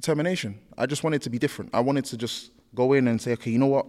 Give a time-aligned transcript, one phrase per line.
[0.00, 0.58] determination.
[0.76, 1.70] I just wanted to be different.
[1.74, 3.86] I wanted to just go in and say, okay, you know what?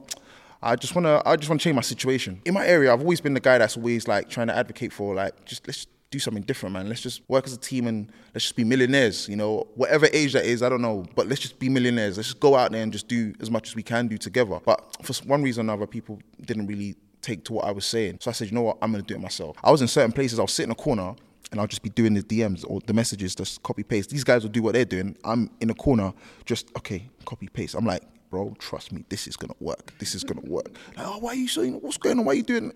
[0.62, 2.42] I just wanna I just wanna change my situation.
[2.46, 5.16] In my area, I've always been the guy that's always like trying to advocate for
[5.16, 6.90] like just let's do something different, man.
[6.90, 10.34] Let's just work as a team and let's just be millionaires, you know, whatever age
[10.34, 12.18] that is, I don't know, but let's just be millionaires.
[12.18, 14.60] Let's just go out there and just do as much as we can do together.
[14.66, 18.18] But for one reason or another, people didn't really take to what I was saying.
[18.22, 19.56] So I said, you know what, I'm gonna do it myself.
[19.64, 21.14] I was in certain places, I'll sit in a corner
[21.52, 24.10] and I'll just be doing the DMs or the messages, just copy paste.
[24.10, 25.18] These guys will do what they're doing.
[25.24, 26.14] I'm in a corner,
[26.46, 27.76] just okay, copy paste.
[27.76, 29.94] I'm like, bro, trust me, this is gonna work.
[30.00, 30.70] This is gonna work.
[30.96, 31.74] Like, oh, why are you saying?
[31.82, 32.26] What's going on?
[32.26, 32.74] Why are you doing?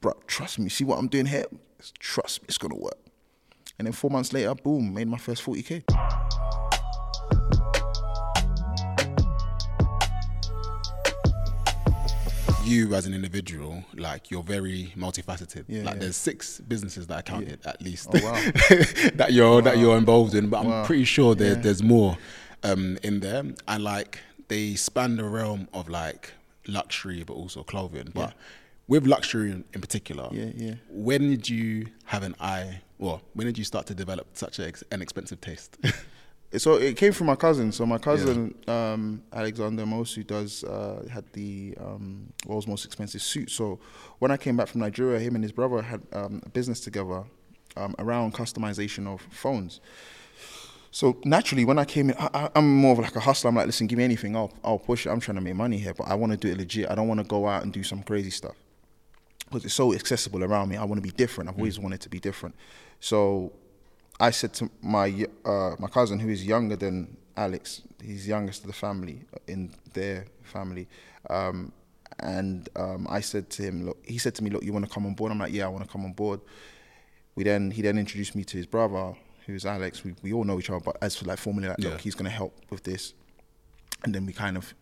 [0.00, 0.68] Bro, trust me.
[0.68, 1.46] See what I'm doing here?
[1.98, 2.98] Trust me, it's gonna work.
[3.78, 6.75] And then four months later, boom, made my first 40k.
[12.66, 15.64] You as an individual, like you're very multifaceted.
[15.68, 16.00] Yeah, like yeah.
[16.00, 18.32] there's six businesses that I counted at least Oh, wow.
[19.14, 21.62] that you're that you're involved in, but I'm pretty sure there's Yeah.
[21.62, 22.16] there's more
[22.62, 26.32] um, in there, and like they span the realm of like
[26.66, 28.10] luxury, but also clothing.
[28.14, 28.34] But
[28.88, 30.74] with luxury in, particular, Yeah, yeah.
[30.88, 32.82] When did you have an eye?
[32.98, 35.76] Well, when did you start to develop such an expensive taste?
[36.58, 37.72] So it came from my cousin.
[37.72, 43.50] So my cousin um, Alexander Amosu does uh, had the um, world's most expensive suit.
[43.50, 43.78] So
[44.18, 47.24] when I came back from Nigeria, him and his brother had um, a business together
[47.76, 49.80] um, around customization of phones.
[50.90, 53.48] So naturally, when I came in, I, I'm more of like a hustler.
[53.48, 55.10] I'm like, listen, give me anything, I'll I'll push it.
[55.10, 56.90] I'm trying to make money here, but I want to do it legit.
[56.90, 58.56] I don't want to go out and do some crazy stuff
[59.44, 60.76] because it's so accessible around me.
[60.76, 61.50] I want to be different.
[61.50, 62.54] I've always wanted to be different.
[63.00, 63.52] So
[64.18, 68.68] I said to my uh, my cousin, who is younger than Alex, he's youngest of
[68.68, 70.88] the family in their family,
[71.28, 71.72] um,
[72.20, 74.90] and um, I said to him, look, he said to me, look, you want to
[74.90, 75.32] come on board?
[75.32, 76.40] I'm like, yeah, I want to come on board.
[77.34, 80.02] We then he then introduced me to his brother, who's Alex.
[80.04, 81.90] We we all know each other, but as for like formally, like, Yeah.
[81.90, 83.12] look, he's gonna help with this,
[84.04, 84.72] and then we kind of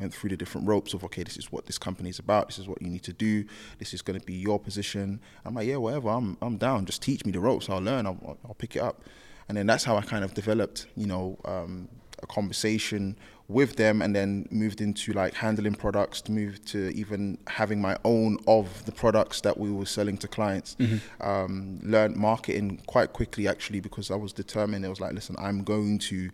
[0.00, 2.48] went through the different ropes of okay, this is what this company is about.
[2.48, 3.44] This is what you need to do.
[3.78, 5.20] This is going to be your position.
[5.44, 6.08] I'm like, yeah, whatever.
[6.08, 6.86] I'm I'm down.
[6.86, 7.68] Just teach me the ropes.
[7.68, 8.06] I'll learn.
[8.06, 9.02] I'll, I'll- pick it up.
[9.48, 11.88] And then that's how I kind of developed, you know, um,
[12.22, 13.16] a conversation
[13.48, 17.96] with them, and then moved into like handling products, to move to even having my
[18.04, 20.76] own of the products that we were selling to clients.
[21.20, 24.84] Um, learned marketing quite quickly actually because I was determined.
[24.84, 26.30] It was like, listen, I'm going to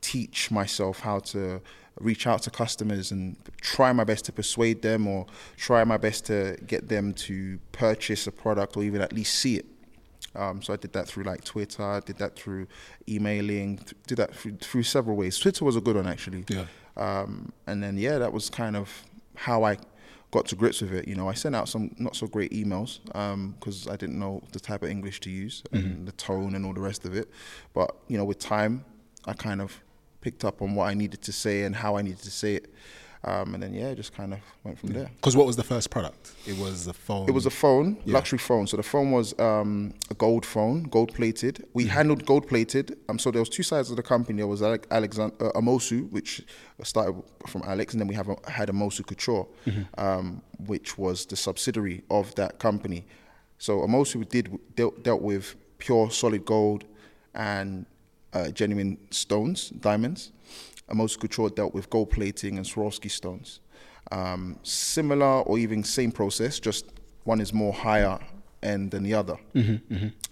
[0.00, 1.60] teach myself how to
[2.00, 5.26] reach out to customers and try my best to persuade them or
[5.56, 9.56] try my best to get them to purchase a product or even at least see
[9.56, 9.66] it.
[10.34, 12.66] Um, so I did that through like Twitter, I did that through
[13.08, 15.38] emailing, th- did that through, through several ways.
[15.38, 16.44] Twitter was a good one actually.
[16.48, 16.66] Yeah.
[16.96, 18.90] Um, and then yeah, that was kind of
[19.34, 19.78] how I
[20.30, 21.08] got to grips with it.
[21.08, 22.98] You know, I sent out some not so great emails
[23.54, 26.74] because I didn't know the type of English to use and the tone and all
[26.74, 27.30] the rest of it.
[27.72, 28.84] But you know, with time,
[29.24, 29.80] I kind of
[30.20, 32.72] picked up on what I needed to say and how I needed to say it.
[33.24, 35.10] Um, and then yeah, just kind of went from there.
[35.16, 36.32] Because what was the first product?
[36.46, 37.28] It was a phone.
[37.28, 38.14] It was a phone, Yeah.
[38.14, 38.68] luxury phone.
[38.68, 41.66] So the phone was um, a gold phone, gold plated.
[41.74, 42.96] We handled gold plated.
[43.08, 44.36] Um, so there was two sides of the company.
[44.38, 46.42] There was Alec- Alexander uh, Amosu, which
[46.84, 49.48] started from Alex, and then we have a, had Amosu Couture,
[49.98, 53.06] um, which was the subsidiary of that company.
[53.58, 56.84] So Amosu did dealt, dealt with pure solid gold
[57.34, 57.86] and
[58.32, 60.32] uh, genuine stones, diamonds.
[60.90, 63.60] Amosu Couture dealt with gold plating and Swarovski stones.
[64.12, 66.86] Um, similar or even same process, just
[67.24, 68.18] one is more higher
[68.62, 69.36] end than the other.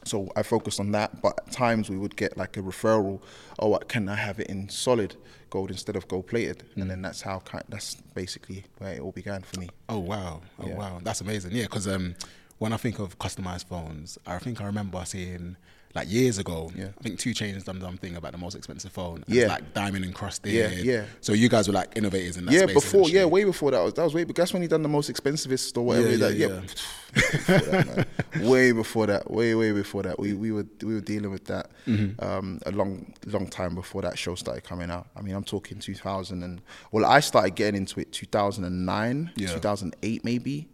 [0.05, 3.21] So I focused on that, but at times we would get like a referral.
[3.59, 5.17] Oh, what, can I have it in solid
[5.51, 6.63] gold instead of gold plated?
[6.77, 7.65] And then that's how kind.
[7.69, 9.69] That's basically where it all began for me.
[9.89, 10.43] Oh wow!
[10.61, 10.77] Oh Yeah.
[10.77, 11.01] wow!
[11.03, 11.53] That's amazing.
[11.53, 12.15] Yeah, because um,
[12.59, 15.57] when I think of customized phones, I think I remember seeing
[15.95, 16.73] like years ago.
[16.75, 16.89] Yeah.
[16.99, 19.23] I think 2 Chainz done something about the most expensive phone.
[19.29, 19.47] Yeah.
[19.47, 20.53] like diamond encrusted.
[20.53, 21.05] Yeah, yeah.
[21.21, 23.95] So you guys were like innovators in that yeah, before, yeah, way before that was
[23.95, 24.25] that was way.
[24.25, 26.11] But That's when he done the most expensivest or whatever.
[26.11, 26.61] Yeah, that, yeah, yeah,
[27.15, 28.09] before that,
[28.43, 30.19] way before that, way way before that.
[30.19, 32.25] We we were we were dealing with that Mm-hmm.
[32.25, 35.07] um, a long long time before that show started coming out.
[35.15, 36.61] I mean, I'm talking 2000 and
[36.93, 39.49] well, I started getting into it 2009, Yeah.
[39.53, 40.69] 2008 maybe,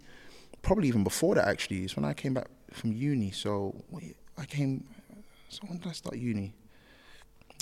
[0.63, 1.47] probably even before that.
[1.49, 3.31] Actually, it's when I came back from uni.
[3.33, 3.75] So
[4.39, 4.85] I came.
[5.51, 6.55] So when did I start uni?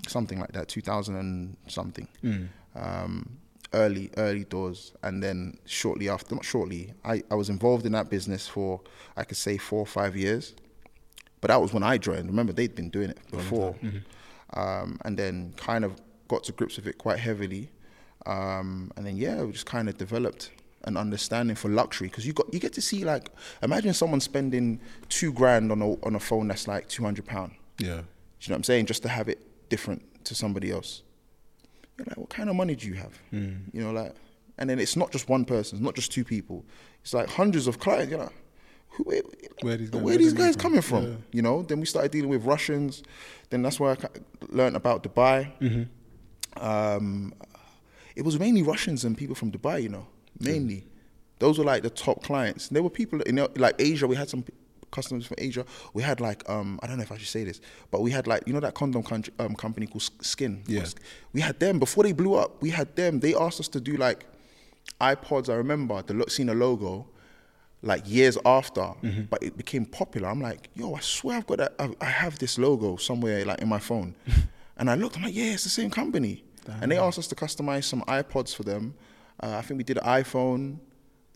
[0.07, 2.07] Something like that, 2000 and something.
[2.23, 2.49] Mm.
[2.77, 3.39] um,
[3.75, 4.93] early early doors.
[5.03, 8.81] And then shortly after not shortly I, I was involved in that business for
[9.17, 10.55] i could say four or five years.
[11.41, 12.27] But that was when i joined.
[12.29, 13.75] Remember they'd been doing it before.
[14.55, 17.71] um, and then kind of got to grips with it quite heavily.
[18.27, 20.51] Um, and then yeah we just kind of developed
[20.85, 22.09] an understanding for luxury.
[22.09, 23.31] Because you got you get to see like
[23.63, 27.87] imagine someone spending two grand on a on a phone that's like 200 pound Yeah.
[27.87, 28.03] do you know
[28.49, 28.87] what I'm saying?
[28.87, 31.03] Just to have it different to somebody else.
[31.97, 33.13] you're like, what kind of money do you have?
[33.33, 33.61] Mm.
[33.73, 34.15] You know, like,
[34.59, 36.65] and then it's not just one person, it's not just two people.
[37.03, 38.11] It's like hundreds of clients.
[38.11, 38.31] You know,
[38.91, 39.23] who, where,
[39.63, 41.05] Where these guys- where where these guys coming from?
[41.05, 41.17] Yeah.
[41.33, 41.63] You know.
[41.63, 43.03] Then we started dealing with Russians.
[43.51, 43.97] Then that's where I
[44.49, 45.53] learned about Dubai.
[45.61, 46.65] Mm-hmm.
[46.67, 47.33] Um,
[48.17, 49.83] it was mainly Russians and people from Dubai.
[49.83, 50.07] You know,
[50.41, 50.85] mainly.
[51.39, 52.67] Those were like the top clients.
[52.69, 54.09] There were people in like Asia.
[54.09, 54.45] We had some
[54.91, 55.65] customers from Asia.
[55.95, 58.27] We had like um, I don't know if I should say this, but we had
[58.27, 60.63] like you know that condom country, um, company called SKYN.
[60.67, 60.85] Yeah.
[61.33, 62.61] We had them before they blew up.
[62.63, 63.21] We had them.
[63.21, 64.27] They asked us to do like
[65.01, 65.49] iPods.
[65.49, 67.07] I remember the seeing a logo
[67.83, 69.23] like years after, Mm-hmm.
[69.31, 70.29] but it became popular.
[70.29, 71.75] I'm like, yo, I swear I've got that.
[71.79, 74.15] I, I have this logo somewhere like in my phone,
[74.77, 75.17] and I looked.
[75.17, 76.43] I'm like, yeah, it's the same company.
[76.83, 78.95] And they asked us to customize some iPods for them.
[79.43, 80.79] Uh, I think we did an iPhone.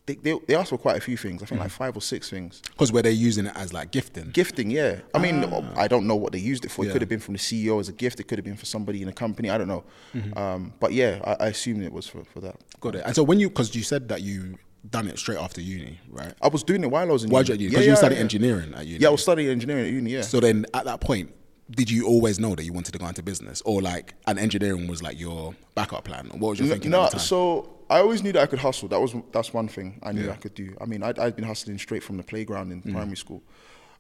[0.04, 1.42] They, they, they asked for quite a few things.
[1.42, 1.76] I think like Mm-hmm.
[1.76, 2.60] five or six things.
[2.72, 4.30] Because where they're using it as like gifting.
[4.30, 4.98] Gifting, yeah.
[5.14, 5.62] I mean, Ah.
[5.76, 6.82] I don't know what they used it for.
[6.84, 6.92] It Yeah.
[6.94, 8.18] could have been from the CEO as a gift.
[8.18, 9.48] It could have been for somebody in a company.
[9.48, 9.84] I don't know.
[10.14, 10.36] Mm-hmm.
[10.36, 12.56] Um, but yeah, I, I assumed it was for, for that.
[12.80, 13.02] Got it.
[13.06, 14.56] And so when you, because you said that you
[14.90, 16.34] done it straight after uni, right?
[16.42, 17.56] I was doing it while I was in you uni.
[17.58, 18.20] Because Yeah, you yeah, studied yeah.
[18.22, 19.00] engineering at uni.
[19.00, 20.10] Yeah, I was studying engineering at uni.
[20.10, 20.22] Yeah.
[20.22, 21.32] So then at that point,
[21.76, 24.86] did you always know that you wanted to go into business, or like, an engineering
[24.88, 26.26] was like your backup plan?
[26.38, 27.26] What was your thinking no, at the time?
[27.26, 28.88] so I always knew that I could hustle.
[28.88, 30.32] That was that's one thing I knew Yeah.
[30.32, 30.76] I could do.
[30.80, 32.92] I mean, I'd, I'd been hustling straight from the playground in Mm.
[32.92, 33.42] primary school,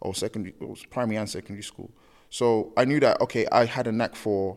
[0.00, 1.90] or secondary, it was primary and secondary school.
[2.30, 4.56] So I knew that okay, I had a knack for.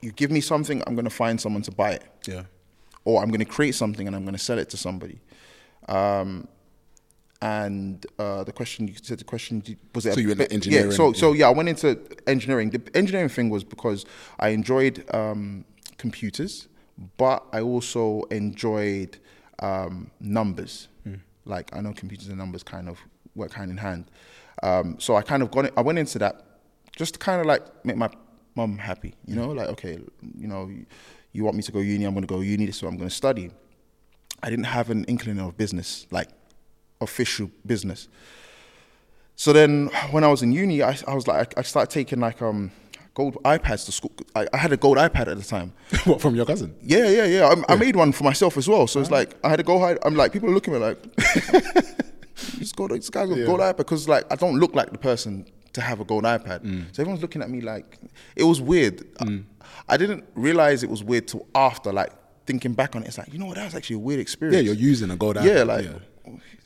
[0.00, 2.04] You give me something, I'm gonna find someone to buy it.
[2.26, 2.44] yeah.
[3.06, 5.20] or I'm going to create something and I'm going to sell it to somebody.
[5.88, 6.48] Um,
[7.42, 9.62] and uh, the question you said the question
[9.94, 12.70] was it So you went bit- engineering, Yeah, so so yeah, I went into engineering.
[12.70, 14.06] The engineering thing was because
[14.38, 15.64] I enjoyed um,
[15.98, 16.68] computers,
[17.16, 19.18] but I also enjoyed
[19.58, 20.88] um, numbers.
[21.04, 21.16] Hmm.
[21.44, 22.98] Like I know computers and numbers kind of
[23.34, 24.10] work hand in hand.
[24.62, 25.74] Um, so I kind of got it.
[25.76, 26.46] I went into that
[26.96, 28.08] just to kind of like make my
[28.54, 29.14] mum happy.
[29.26, 29.98] You know, like okay,
[30.38, 30.86] you know, you,
[31.32, 32.66] you want me to go uni, I'm going to go uni.
[32.66, 33.50] This is what I'm going to study.
[34.42, 36.28] I didn't have an inkling of business, like
[37.00, 38.08] official business.
[39.36, 42.40] So then, when I was in uni, I, I was like, I started taking like
[42.40, 42.70] um
[43.14, 44.12] gold iPads to school.
[44.34, 45.72] I, I had a gold iPad at the time.
[46.04, 46.74] what from your cousin?
[46.82, 47.54] Yeah, yeah, yeah.
[47.68, 48.86] I, I made one for myself as well.
[48.86, 49.14] So it's ah.
[49.14, 49.82] like I had a gold.
[49.82, 51.16] i- I'm like people are looking at me like,
[52.58, 54.98] this gold, this guy's got a gold iPad because like I don't look like the
[54.98, 56.60] person to have a gold iPad.
[56.60, 56.94] Mm.
[56.94, 57.98] So everyone's looking at me like
[58.36, 59.06] it was weird.
[59.20, 59.44] I, mm.
[59.88, 62.12] I didn't realize it was weird till after like
[62.46, 63.08] thinking back on it.
[63.08, 64.56] It's like you know what that was actually a weird experience.
[64.56, 65.44] Yeah, you're using a gold iPad.
[65.44, 65.98] Yeah, like yeah.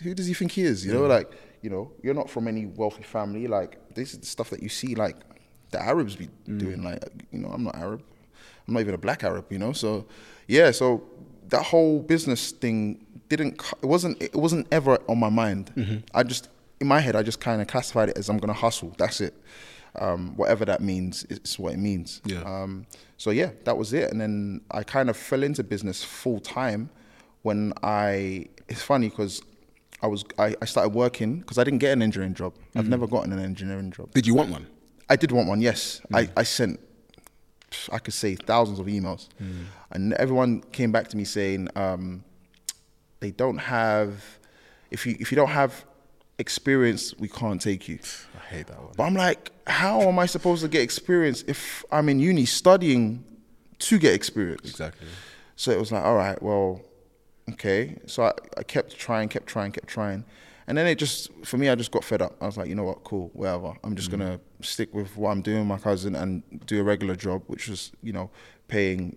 [0.03, 0.85] Who does he think he is?
[0.87, 1.31] You know, like
[1.63, 3.47] you know, you're not from any wealthy family.
[3.47, 5.17] Like this is the stuff that you see, like
[5.71, 6.59] the Arabs be Mm.
[6.59, 6.83] doing.
[6.83, 7.03] Like
[7.33, 8.03] you know, I'm not Arab.
[8.67, 9.47] I'm not even a black Arab.
[9.51, 10.07] You know, so
[10.47, 11.03] yeah, so
[11.49, 13.61] that whole business thing didn't.
[13.83, 14.23] It wasn't.
[14.23, 15.73] It wasn't ever on my mind.
[15.77, 15.99] Mm-hmm.
[16.15, 16.49] I just
[16.81, 18.95] in my head, I just kind of classified it as I'm gonna hustle.
[18.99, 19.35] That's it.
[19.99, 22.21] Um, whatever that means, it's what it means.
[22.25, 22.43] Yeah.
[22.43, 24.13] Um, so yeah, that was it.
[24.13, 26.91] And then I kind of fell into business full time
[27.43, 28.47] when I.
[28.69, 29.41] It's funny because
[30.03, 32.55] I was I, I started working because I didn't get an engineering job.
[32.75, 32.91] I've Mm-hmm.
[32.91, 34.13] never gotten an engineering job.
[34.13, 34.67] Did you want one?
[35.11, 35.61] I did want one.
[35.61, 36.79] Yes, I, I sent.
[37.93, 39.29] I could say thousands of emails,
[39.91, 42.25] and everyone came back to me saying um,
[43.21, 44.23] they don't have.
[44.91, 45.85] If you if you don't have
[46.39, 47.99] experience, we can't take you.
[48.37, 48.93] I hate that one.
[48.97, 53.25] But I'm like, how am I supposed to get experience if I'm in uni studying
[53.81, 54.71] to get experience?
[54.71, 55.09] Exactly.
[55.57, 56.81] So it was like, all right, well,
[57.53, 57.99] okay.
[58.07, 60.25] So I, I kept trying, kept trying, kept trying.
[60.67, 62.37] And then it just, for me, I just got fed up.
[62.43, 63.73] I was like, you know what, cool, whatever.
[63.83, 64.21] I'm just mm-hmm.
[64.21, 67.43] going to stick with what I'm doing with my cousin and do a regular job,
[67.47, 68.31] which was, you know,
[68.69, 69.17] paying,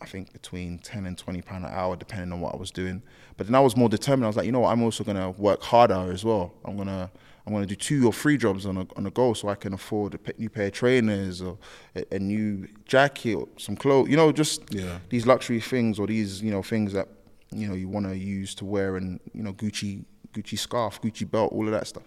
[0.00, 3.02] I think, between 10 and 20 pound an hour, depending on what I was doing.
[3.36, 4.24] But then I was more determined.
[4.24, 6.54] I was like, you know what, I'm also going to work harder as well.
[6.64, 7.10] I'm going to,
[7.46, 9.54] I'm going to do two or three jobs on a, on a go so I
[9.54, 11.58] can afford a new pair of trainers or
[11.94, 14.98] a, a new jacket or some clothes, you know, just Yeah.
[15.10, 17.06] these luxury things or these you know things that
[17.50, 21.28] you know you want to use to wear and you know Gucci Gucci scarf, Gucci
[21.30, 22.04] belt, all of that stuff.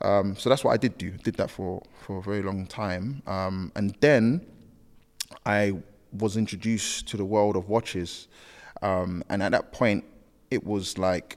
[0.00, 1.10] Um, so that's what I did do.
[1.10, 4.46] Did that for for a very long time, um, and then
[5.44, 5.74] I
[6.12, 8.28] was introduced to the world of watches,
[8.82, 10.04] um, and at that point,
[10.50, 11.36] it was like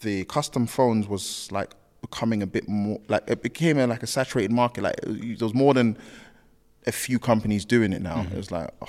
[0.00, 4.06] the custom phones was like becoming a bit more like it became a, like a
[4.06, 4.82] saturated market.
[4.82, 5.98] Like there was more than
[6.86, 8.22] a few companies doing it now.
[8.32, 8.88] It was like oh,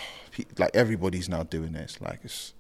[0.58, 2.00] like everybody's now doing this.
[2.00, 2.54] Like it's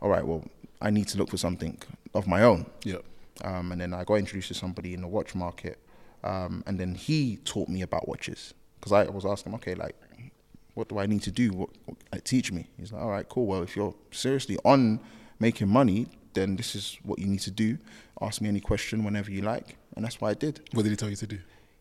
[0.00, 0.26] all right.
[0.26, 0.44] Well,
[0.80, 1.78] I need to look for something
[2.14, 2.66] of my own.
[2.84, 3.04] Yep.
[3.44, 5.78] Um, and then I got introduced to somebody in the watch market,
[6.24, 9.94] um, and then he taught me about watches because I was asking okay, like,
[10.74, 11.50] what do I need to do?
[11.52, 12.68] What, what teach me?
[12.78, 13.46] He's like, all right, cool.
[13.46, 15.00] Well, if you're seriously on
[15.38, 17.78] making money, then this is what you need to do.
[18.20, 20.60] Ask me any question whenever you like, and that's what I did.
[20.72, 21.38] What did he tell you to do?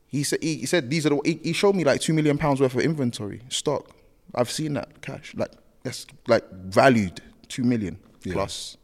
[0.08, 2.38] He said he, he said these are the he, he showed me like two million
[2.38, 3.92] pounds worth of inventory stock.
[4.34, 5.52] I've seen that cash like
[5.84, 7.22] that's like valued
[7.56, 8.34] two million Yeah.
[8.34, 8.78] plus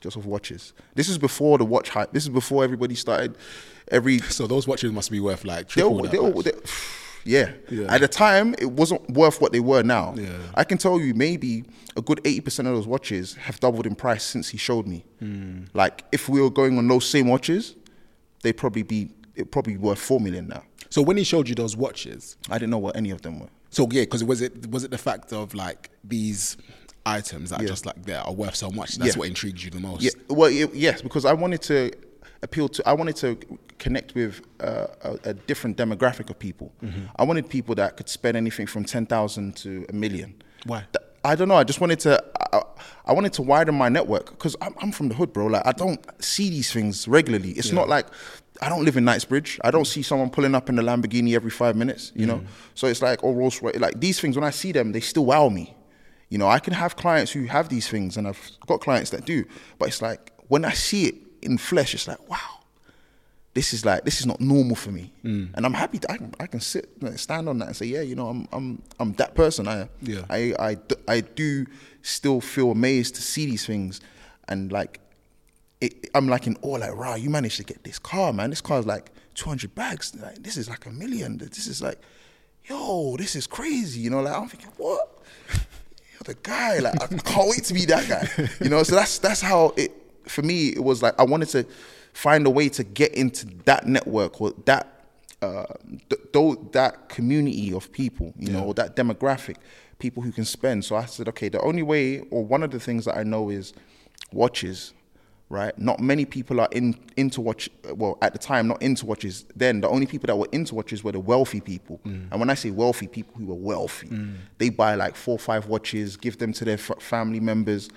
[0.00, 0.72] just of watches.
[0.94, 2.12] This is before the watch hype.
[2.12, 3.36] This is before everybody started
[3.90, 5.90] every So those watches must be worth like they triple.
[5.96, 6.44] all, that they all, much.
[6.44, 6.52] they,
[7.24, 7.50] yeah.
[7.68, 7.92] Yeah.
[7.94, 10.14] At the time, it wasn't worth what they were now.
[10.16, 10.38] Yeah.
[10.54, 11.64] I can tell you, maybe
[11.96, 15.04] a good eighty percent of those watches have doubled in price since he showed me.
[15.18, 15.64] Hmm.
[15.74, 17.74] Like, if we were going on those same watches,
[18.42, 20.62] they'd probably be it probably worth four million now.
[20.90, 23.48] so when he showed you those watches, I didn't know what any of them were.
[23.70, 26.56] so yeah, because it was it was it the fact of like these
[27.08, 28.96] items that are just like there are worth so much?
[28.96, 29.20] That's Yeah.
[29.20, 30.02] what intrigues you the most.
[30.02, 31.92] Yeah, well, it, yes, because I wanted to
[32.42, 33.36] appeal to, I wanted to
[33.78, 36.72] connect with uh, a, a different demographic of people.
[36.82, 37.06] Mm-hmm.
[37.16, 40.34] I wanted people that could spend anything from ten thousand to a million.
[40.64, 40.80] Why?
[40.92, 41.56] Th- I don't know.
[41.56, 42.22] I just wanted to.
[42.52, 42.62] I,
[43.06, 45.46] I wanted to widen my network because I'm, I'm from the hood, bro.
[45.46, 47.50] Like I don't see these things regularly.
[47.52, 48.06] It's not like
[48.62, 49.58] I don't live in Knightsbridge.
[49.64, 52.12] I don't see someone pulling up in a Lamborghini every five minutes.
[52.14, 52.40] You know,
[52.74, 53.76] so it's like or Rolls Royce.
[53.76, 55.74] Like these things, when I see them, they still wow me.
[56.28, 59.24] You know, I can have clients who have these things, and I've got clients that
[59.24, 59.44] do.
[59.78, 62.38] But it's like when I see it in flesh, it's like wow
[63.54, 65.48] this is like this is not normal for me, Mm.
[65.54, 67.86] and I'm happy that I can, I can sit like, stand on that and say,
[67.86, 69.66] yeah, you know, I'm I'm I'm that person.
[69.66, 70.22] I Yeah.
[70.30, 70.76] I I,
[71.08, 71.66] I do
[72.02, 74.00] still feel amazed to see these things,
[74.48, 75.00] and like
[75.80, 78.50] it, I'm like in awe, like, wow, you managed to get this car, man.
[78.50, 80.14] This car's like 200 bags.
[80.14, 81.38] Like, this is like a million.
[81.38, 81.98] This is like,
[82.64, 84.00] yo, this is crazy.
[84.00, 85.18] You know, like I'm thinking, what?
[86.26, 86.78] You're the guy.
[86.78, 88.48] Like I can't wait to be that guy.
[88.62, 89.92] You know, so that's that's how it
[90.24, 90.68] for me.
[90.68, 91.66] It was like I wanted to
[92.12, 95.04] find a way to get into that network or that
[95.40, 95.66] uh,
[96.10, 98.32] th- th- that community of people.
[98.38, 99.56] You know, or that demographic,
[99.98, 100.84] people who can spend.
[100.84, 103.50] So I said, okay, the only way or one of the things that I know
[103.50, 103.72] is
[104.32, 104.92] watches
[105.50, 105.76] right?
[105.78, 107.70] Not many people are in into watch.
[107.94, 109.44] Well, at the time, not into watches.
[109.56, 112.00] Then the only people that were into watches were the wealthy people.
[112.04, 114.08] And when I say wealthy, people who were wealthy,
[114.58, 117.88] they buy like four or five watches, give them to their f- family members,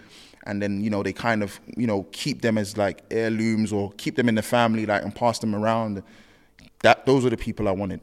[0.45, 3.91] and then you know they kind of you know keep them as like heirlooms or
[3.97, 6.01] keep them in the family like and pass them around.
[6.83, 7.99] That those are the people I wanted.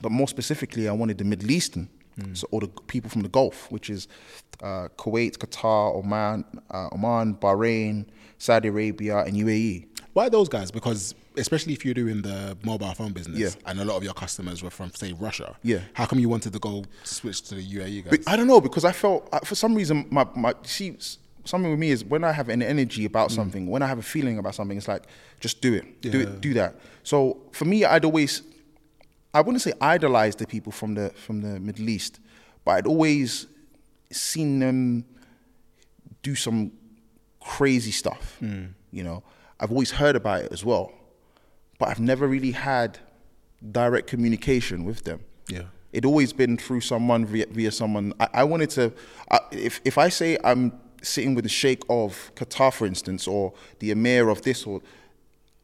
[0.00, 1.88] But more specifically, I wanted the Middle Eastern,
[2.34, 4.06] so all the people from the Gulf, which is
[4.62, 8.06] uh, Kuwait, Qatar, Oman, uh, Oman, Bahrain,
[8.38, 9.86] Saudi Arabia, and UAE.
[10.12, 10.70] Why those guys?
[10.70, 13.70] Because especially if you're doing the mobile phone business, Yeah.
[13.70, 15.56] and a lot of your customers were from say Russia.
[15.62, 15.80] Yeah.
[15.92, 18.10] How come you wanted to go switch to the UAE guys?
[18.10, 20.96] But I don't know because I felt for some reason my my see
[21.44, 23.34] something with me is when I have an energy about mm.
[23.34, 25.04] something, when I have a feeling about something, it's like
[25.40, 26.76] just do it, do it, do that.
[27.02, 28.42] So for me, I'd always
[29.34, 32.20] I wouldn't say idolize the people from the from the Middle East,
[32.64, 33.46] but I'd always
[34.12, 35.04] seen them
[36.22, 36.70] do some
[37.44, 38.36] crazy stuff.
[38.40, 38.66] Hmm.
[38.90, 39.22] You know,
[39.60, 40.92] I've always heard about it as well,
[41.78, 42.98] but I've never really had
[43.70, 45.20] direct communication with them.
[45.48, 45.64] Yeah.
[45.92, 48.14] It always been through someone via, via someone.
[48.18, 48.92] I, I wanted to.
[49.30, 50.72] I, if if I say I'm
[51.02, 54.80] sitting with the Sheikh of Qatar, for instance, or the Emir of this, or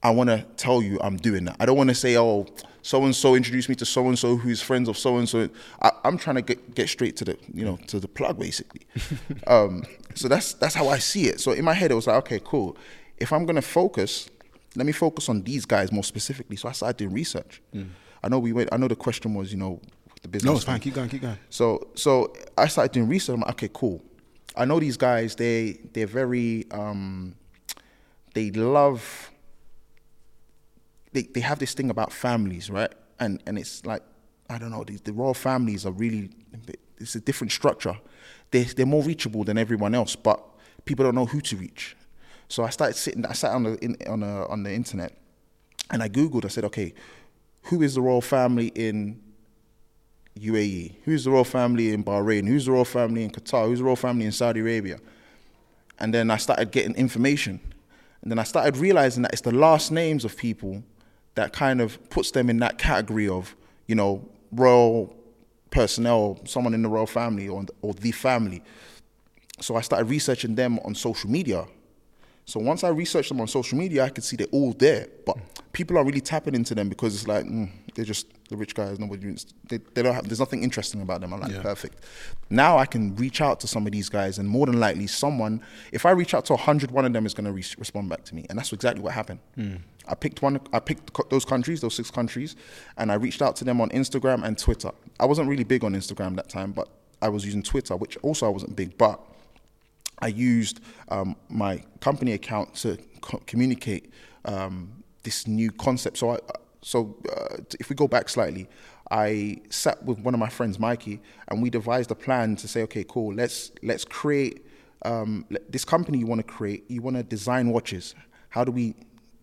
[0.02, 1.56] I want to tell you I'm doing that.
[1.60, 2.46] I don't want to say, oh,
[2.82, 5.48] so and so introduced me to so and so who's friends of so and so.
[6.04, 8.82] I'm trying to get get straight to the you know to the plug basically.
[9.46, 11.40] um, so that's that's how I see it.
[11.40, 12.76] So in my head it was like, okay, cool.
[13.18, 14.30] If I'm gonna focus,
[14.76, 16.56] let me focus on these guys more specifically.
[16.56, 17.60] So I started doing research.
[18.22, 18.70] I know we went.
[18.72, 19.80] I know the question was, you know,
[20.22, 20.50] the business.
[20.50, 20.80] no, it's fine.
[20.80, 21.08] Keep going.
[21.08, 21.38] Keep going.
[21.50, 23.34] So so I started doing research.
[23.34, 24.02] I'm like, okay, cool.
[24.56, 25.36] I know these guys.
[25.36, 27.34] They they're very um,
[28.34, 29.29] they love.
[31.12, 32.92] They they have this thing about families, right?
[33.18, 34.02] And and it's like
[34.48, 34.84] I don't know.
[34.84, 36.30] The, the royal families are really
[36.98, 37.96] it's a different structure.
[38.50, 40.42] They they're more reachable than everyone else, but
[40.84, 41.96] people don't know who to reach.
[42.48, 43.24] So I started sitting.
[43.24, 45.16] I sat on the in, on the on the internet,
[45.90, 46.44] and I googled.
[46.44, 46.94] I said, okay,
[47.62, 49.20] who is the royal family in
[50.38, 50.96] UAE?
[51.04, 52.46] Who's the royal family in Bahrain?
[52.46, 53.66] Who's the royal family in Qatar?
[53.66, 54.98] Who's the royal family in Saudi Arabia?
[55.98, 57.60] And then I started getting information.
[58.22, 60.82] And then I started realizing that it's the last names of people
[61.40, 63.56] that kind of puts them in that category of,
[63.86, 65.16] you know, royal
[65.70, 68.62] personnel, someone in the royal family or, or the family.
[69.60, 71.66] So I started researching them on social media.
[72.44, 75.36] So once I researched them on social media, I could see they're all there, but
[75.72, 78.98] people are really tapping into them because it's like mm, they're just the rich guys.
[78.98, 79.36] Nobody,
[79.68, 80.26] they, they don't have.
[80.28, 81.32] There's nothing interesting about them.
[81.32, 81.62] I'm like Yeah.
[81.62, 82.04] perfect.
[82.50, 85.62] Now I can reach out to some of these guys, and more than likely, someone.
[85.92, 88.24] If I reach out to hundred, one of them is going to re- respond back
[88.24, 89.38] to me, and that's exactly what happened.
[90.10, 90.60] I picked one.
[90.72, 92.56] I picked those countries, those six countries,
[92.98, 94.90] and I reached out to them on Instagram and Twitter.
[95.18, 96.88] I wasn't really big on Instagram that time, but
[97.22, 99.20] I was using Twitter, which also I wasn't big, but.
[100.22, 104.12] I used um, my company account to co- communicate
[104.44, 106.18] um, this new concept.
[106.18, 106.38] So, I,
[106.82, 108.68] so uh, if we go back slightly,
[109.10, 112.82] I sat with one of my friends, Mikey, and we devised a plan to say,
[112.82, 114.66] okay, cool, let's let's create
[115.02, 116.84] um, this company you want to create.
[116.88, 118.14] You want to design watches.
[118.50, 118.94] How do we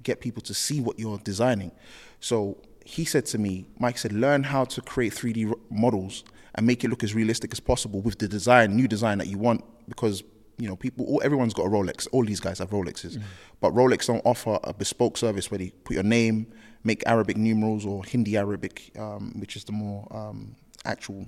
[0.08, 1.72] get people to see what you're designing?
[2.20, 6.24] So he said to me, Mike said, learn how to create 3D models
[6.56, 9.38] and make it look as realistic as possible with the design, new design that you
[9.38, 10.24] want, because
[10.58, 12.08] you know people, all, everyone's got a Rolex.
[12.12, 13.22] All these guys have Rolexes,
[13.60, 16.48] but Rolex don't offer a bespoke service where they put your name,
[16.84, 21.28] make Arabic numerals or Hindi Arabic, um, which is the more um, actual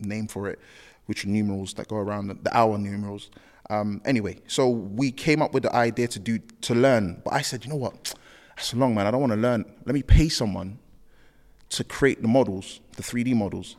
[0.00, 0.58] name for it,
[1.06, 3.30] which are numerals that go around the, the hour numerals.
[3.70, 7.42] Um, anyway, so we came up with the idea to do to learn, but I
[7.42, 8.14] said, you know what,
[8.56, 9.06] that's long, man.
[9.06, 9.64] I don't want to learn.
[9.84, 10.78] Let me pay someone
[11.70, 13.76] to create the models, the 3D models,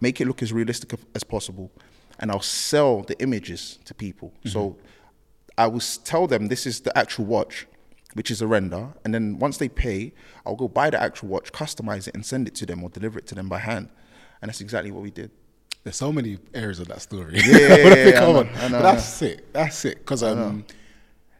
[0.00, 1.70] make it look as realistic as possible,
[2.18, 4.34] and I'll sell the images to people.
[4.44, 4.76] So
[5.56, 7.66] I will tell them this is the actual watch,
[8.12, 10.12] which is a render, and then once they pay,
[10.44, 13.18] I'll go buy the actual watch, customize it, and send it to them or deliver
[13.18, 13.88] it to them by hand.
[14.42, 15.30] And that's exactly what we did.
[15.84, 17.34] There's so many areas of that story.
[17.46, 17.84] yeah, yeah,
[18.32, 18.78] When I I know.
[18.78, 19.52] I that's it.
[19.52, 19.98] That's it.
[19.98, 20.64] Because um,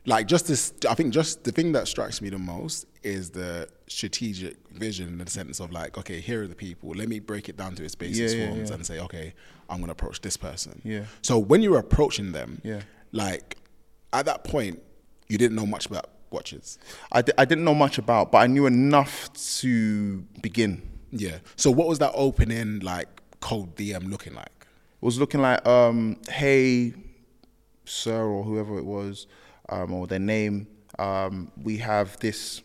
[0.07, 3.67] like just this, I think just the thing that strikes me the most is the
[3.87, 6.91] strategic vision in the sense of like, okay, here are the people.
[6.91, 8.75] Let me break it down to its basic Yeah, yeah, forms yeah.
[8.77, 9.33] and say, okay,
[9.71, 10.81] I'm gonna approach this person.
[10.85, 11.05] Yeah.
[11.23, 12.83] So when you were approaching them, Yeah.
[13.13, 13.57] like
[14.13, 14.83] at that point,
[15.29, 16.79] you didn't know much about watches.
[17.11, 20.83] I, I didn't know much about, but I knew enough to begin.
[21.13, 21.39] Yeah.
[21.57, 23.09] So what was that opening like
[23.45, 24.67] cold DM looking like?
[25.03, 26.95] It was looking like, um, hey,
[27.85, 29.27] sir, or whoever it was,
[29.69, 30.67] um, or their name.
[30.99, 32.63] Um, we have this,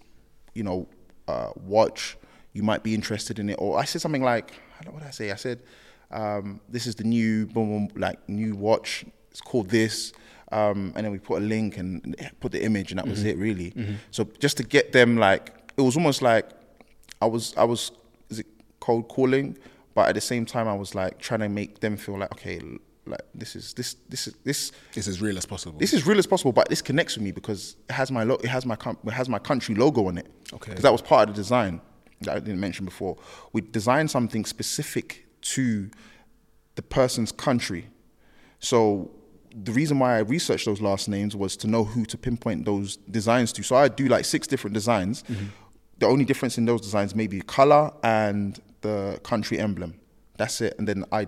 [0.54, 0.88] you know,
[1.28, 2.18] uh, watch.
[2.54, 3.58] You might be interested in it.
[3.60, 5.32] Or I said something like, I don't know what did I say.
[5.32, 5.64] I said,
[6.12, 9.04] um, this is the new, boom, boom, like new watch.
[9.32, 10.14] It's called this.
[10.54, 13.38] Um, and then we put a link and put the image, and that was it,
[13.38, 13.74] really.
[14.12, 16.50] So just to get them, like, it was almost like
[17.22, 17.92] I was, I was,
[18.30, 18.48] is it
[18.80, 19.58] cold calling?
[20.00, 22.62] But at the same time, I was like trying to make them feel like, okay,
[23.06, 25.78] like this is this this is this It's as real as possible.
[25.78, 28.40] this is real as possible, but this connects with me because it has my lo-
[28.42, 30.28] it has my com- it has my country logo on it.
[30.54, 30.70] Okay.
[30.70, 31.82] Because that was part of the design
[32.22, 33.18] that I didn't mention before.
[33.52, 35.90] We designed something specific to
[36.76, 37.90] the person's country.
[38.60, 39.12] So
[39.54, 42.96] the reason why I researched those last names was to know who to pinpoint those
[42.96, 43.64] designs to.
[43.64, 45.24] So I do like six different designs.
[45.24, 45.48] Mm-hmm.
[45.98, 49.96] The only difference in those designs may be color and the country emblem.
[50.38, 50.76] That's it.
[50.78, 51.28] And then I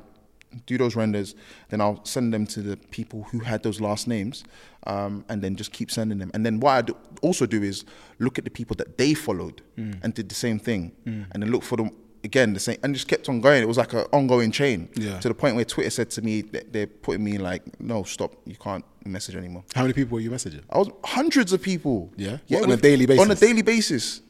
[0.65, 1.33] do those renders.
[1.69, 4.43] Then I'll send them to the people who had those last names,
[4.87, 6.31] um, and then just keep sending them.
[6.33, 7.85] And then what I do, also do is
[8.19, 11.63] look at the people that they followed and did the same thing, and then look
[11.63, 11.91] for them
[12.23, 13.63] again the same, and just kept on going.
[13.63, 15.19] It was like an ongoing chain Yeah.
[15.21, 18.35] to the point where Twitter said to me that they're putting me like, no, stop,
[18.45, 19.63] you can't message anymore.
[19.73, 20.61] How many people were you messaging?
[20.69, 22.11] I was hundreds of people.
[22.17, 22.37] Yeah?
[22.49, 23.25] What, on a daily basis.
[23.25, 24.21] On a daily basis,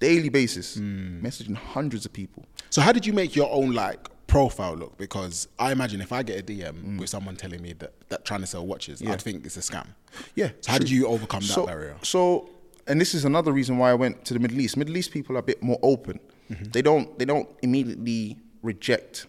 [0.00, 2.44] daily basis, messaging hundreds of people.
[2.70, 4.96] So how did you make your own like profile look?
[4.98, 6.98] Because I imagine if I get a DM Mm.
[6.98, 9.86] with someone telling me that, that trying to sell watches, I'd think it's a scam.
[10.34, 10.50] Yeah.
[10.60, 11.96] So how did you overcome that so, barrier?
[12.02, 12.50] So,
[12.86, 14.76] and this is another reason why I went to the Middle East.
[14.76, 16.20] Middle East people are a bit more open.
[16.48, 19.26] They don't they don't immediately reject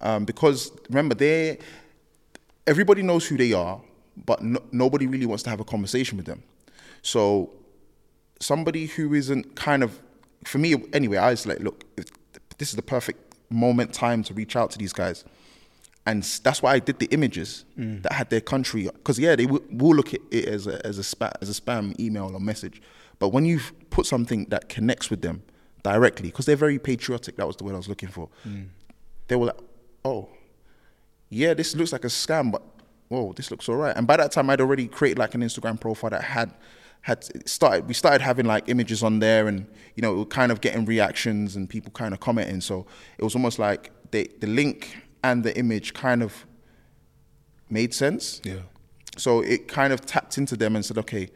[0.00, 1.58] um, because remember they
[2.66, 3.80] everybody knows who they are,
[4.24, 6.42] but no, nobody really wants to have a conversation with them.
[7.02, 7.50] So
[8.40, 10.00] somebody who isn't kind of
[10.44, 11.84] for me anyway i was like look
[12.58, 15.24] this is the perfect moment time to reach out to these guys.
[16.08, 18.00] And that's why i did the images mm.
[18.02, 20.98] that had their country because yeah they will, will look at it as a, as
[21.00, 22.80] a spam as a spam email or message.
[23.18, 25.42] But when you put something that connects with them
[25.82, 28.28] directly because they're very patriotic that was the word i was looking for.
[28.46, 28.68] Mm.
[29.26, 29.58] They were like
[30.04, 30.28] oh
[31.28, 32.62] yeah, this looks like a scam, but
[33.08, 33.96] whoa, this looks all right.
[33.96, 36.54] And by that time, I'd already created like an Instagram profile that had
[37.02, 37.86] had started.
[37.86, 40.84] We started having like images on there, and you know, it was kind of getting
[40.84, 42.60] reactions and people kind of commenting.
[42.60, 42.86] So
[43.18, 46.46] it was almost like they, the link and the image kind of
[47.68, 48.40] made sense.
[48.44, 48.60] Yeah.
[49.16, 51.28] So it kind of tapped into them and said, okay,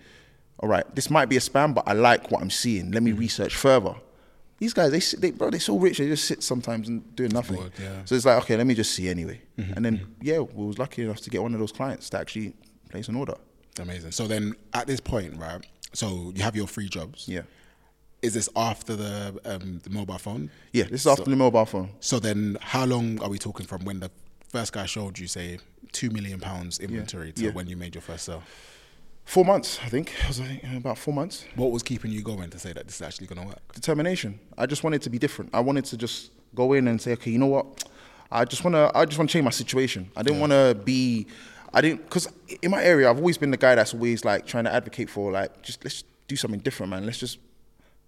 [0.58, 2.92] all right, this might be a spam, but I like what I'm seeing.
[2.92, 3.20] Let me mm-hmm.
[3.20, 3.94] research further.
[4.58, 5.96] These guys, they, they bro, they're so rich.
[5.96, 7.56] They just sit sometimes and doing nothing.
[7.56, 8.04] Bored, yeah.
[8.04, 9.40] So it's like, okay, let me just see anyway.
[9.56, 10.12] Mm-hmm, and then, mm-hmm.
[10.20, 12.52] yeah, we was lucky enough to get one of those clients to actually
[12.90, 13.36] place an order.
[13.78, 14.12] Amazing.
[14.12, 15.64] So then at this point, right?
[15.92, 17.26] So you have your three jobs.
[17.28, 17.42] Yeah,
[18.22, 20.50] Is this after the um, the mobile phone?
[20.72, 20.84] yeah.
[20.84, 21.90] This is after the mobile phone.
[22.00, 24.10] So then, how long are we talking from when the
[24.48, 25.58] first guy showed you, say,
[25.92, 27.50] two million pounds inventory to Yeah.
[27.52, 28.42] when you made your first sale?
[29.24, 30.12] Four months, I think.
[30.22, 30.40] It was
[30.76, 31.44] about four months.
[31.54, 33.72] What was keeping you going to say that this is actually going to work?
[33.74, 34.40] determination.
[34.58, 35.50] I just wanted to be different.
[35.54, 37.84] I wanted to just go in and say, okay, you know what?
[38.32, 38.90] I just want to.
[38.94, 40.10] I just want to change my situation.
[40.16, 41.26] I didn't want to be.
[41.72, 42.28] I didn't because
[42.62, 45.30] in my area, I've always been the guy that's always like trying to advocate for
[45.30, 47.06] like just let's do something different, man.
[47.06, 47.38] Let's just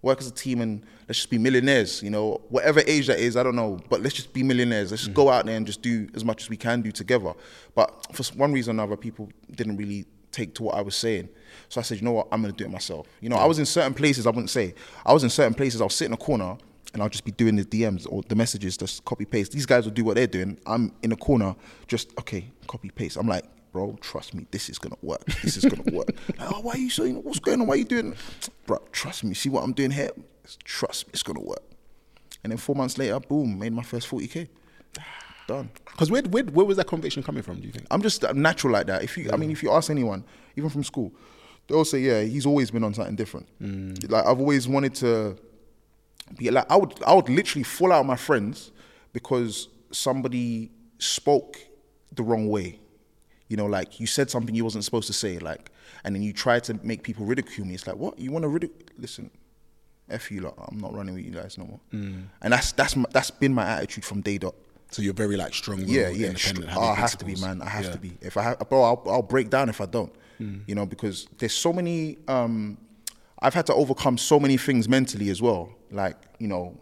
[0.01, 2.03] work as a team and let's just be millionaires.
[2.03, 4.91] You know, whatever age that is, I don't know, but let's just be millionaires.
[4.91, 7.33] Let's just go out there and just do as much as we can do together.
[7.73, 11.29] But for one reason or another, people didn't really take to what I was saying.
[11.69, 13.07] So I said, you know what, I'm gonna do it myself.
[13.21, 14.27] You know, I was in certain places.
[14.27, 15.79] I wouldn't say I was in certain places.
[15.79, 16.57] I was sitting in a corner
[16.93, 19.51] and I'll just be doing the DMs or the messages, just copy paste.
[19.51, 20.59] These guys will do what they're doing.
[20.65, 21.55] I'm in a corner,
[21.87, 23.17] just okay, copy paste.
[23.17, 25.25] I'm like, bro, trust me, this is gonna work.
[25.41, 26.09] This is gonna work.
[26.37, 27.15] Like, oh, why are you saying?
[27.23, 27.67] What's going on?
[27.67, 28.15] Why are you doing?
[28.65, 29.33] Bro, trust me.
[29.33, 30.11] See what I'm doing here?
[30.63, 31.63] Trust me, it's gonna work.
[32.43, 34.47] And then four months later, boom, made my first 40k.
[35.47, 35.69] Done.
[35.85, 37.59] Because where, where where was that conviction coming from?
[37.59, 37.87] Do you think?
[37.91, 39.03] I'm just I'm natural like that.
[39.03, 40.23] If you, I mean, if you ask anyone,
[40.55, 41.11] even from school,
[41.67, 43.47] they'll say, yeah, he's always been on something different.
[43.59, 44.09] Mm.
[44.09, 45.37] Like I've always wanted to
[46.35, 48.71] be like I would I would literally fall out with my friends
[49.13, 51.57] because somebody spoke
[52.11, 52.79] the wrong way.
[53.49, 55.69] You know, like you said something you wasn't supposed to say, like,
[56.03, 57.75] and then you try to make people ridicule me.
[57.75, 58.79] It's like, what you want to ridicule?
[58.97, 59.29] Listen,
[60.09, 60.55] f you lot.
[60.69, 61.79] I'm not running with you guys no more.
[62.41, 64.55] And that's that's my, that's been my attitude from day dot.
[64.91, 65.79] So you're very like strong.
[65.81, 66.33] Yeah, yeah.
[66.35, 67.61] str- oh, I have to be, man.
[67.61, 68.17] I have to be.
[68.21, 70.13] If I have, bro, I'll, I'll break down if I don't.
[70.67, 72.17] You know, because there's so many.
[72.27, 72.77] Um,
[73.43, 75.69] I've had to overcome so many things mentally as well.
[75.91, 76.79] Like you know,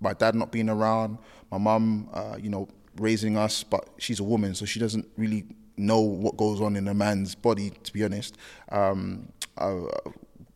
[0.00, 1.18] my dad not being around,
[1.50, 5.44] my mum, uh, you know, raising us, but she's a woman, so she doesn't really
[5.76, 7.70] know what goes on in a man's body.
[7.82, 8.36] To be honest,
[8.70, 9.82] um, uh,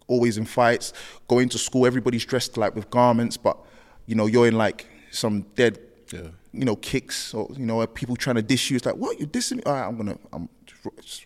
[0.06, 0.92] always in fights,
[1.28, 3.58] going to school, everybody's dressed like with garments, but
[4.06, 5.78] you know, you're in like some dead,
[6.12, 6.28] Yeah.
[6.52, 8.76] you know, kicks or you know, people trying to dish you.
[8.76, 9.62] It's like, what you dissing me?
[9.66, 10.48] All right, I'm gonna, I'm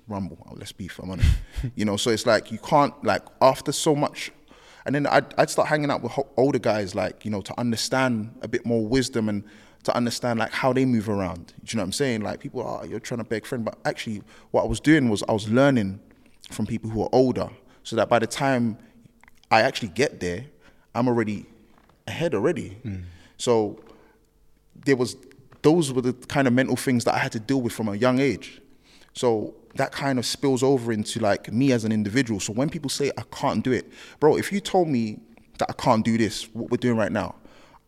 [0.09, 0.39] rumble.
[0.49, 0.99] Oh, let's beef.
[0.99, 1.27] I'm on it.
[1.75, 4.33] you know, so it's like you can't like after so much.
[4.87, 7.59] And then I'd, I'd start hanging out with ho- older guys, like you know, to
[7.59, 9.45] understand a bit more wisdom and
[9.85, 11.47] to understand like how they move around.
[11.47, 12.23] Do you know what I'm saying?
[12.23, 15.09] Like people are, oh, you're trying to beg friend, but actually, what I was doing
[15.09, 16.01] was I was learning
[16.51, 17.49] from people who are older,
[17.83, 18.79] so that by the time
[19.51, 20.47] I actually get there,
[20.95, 21.47] I'm already
[22.07, 22.71] ahead already.
[22.83, 23.03] Hmm.
[23.39, 23.81] So
[24.85, 25.17] there was
[25.63, 27.95] those were the kind of mental things that I had to deal with from a
[27.95, 28.61] young age.
[29.15, 32.41] So that kind of spills over into like me as an individual.
[32.41, 35.19] So when people say I can't do it, bro, if you told me
[35.59, 37.37] that I can't do this, what we're doing right now,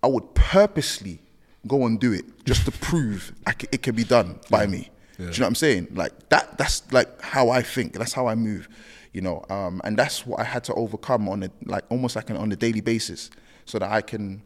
[0.02, 1.20] I would purposely
[1.66, 4.88] go and do it just to prove I c- it can be done by me.
[5.18, 5.88] Do you know what I'm saying?
[5.92, 6.58] Like that.
[6.58, 7.94] That's like how I think.
[7.94, 8.68] That's how I move.
[9.12, 12.28] You know, um, and that's what I had to overcome on a like almost like
[12.30, 13.30] an, on a daily basis,
[13.64, 14.42] so that I can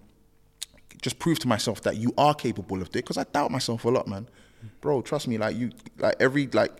[1.02, 3.88] just prove to myself that you are capable of it because I doubt myself a
[3.88, 4.28] lot, man.
[4.80, 6.72] Bro, trust me, like you like every like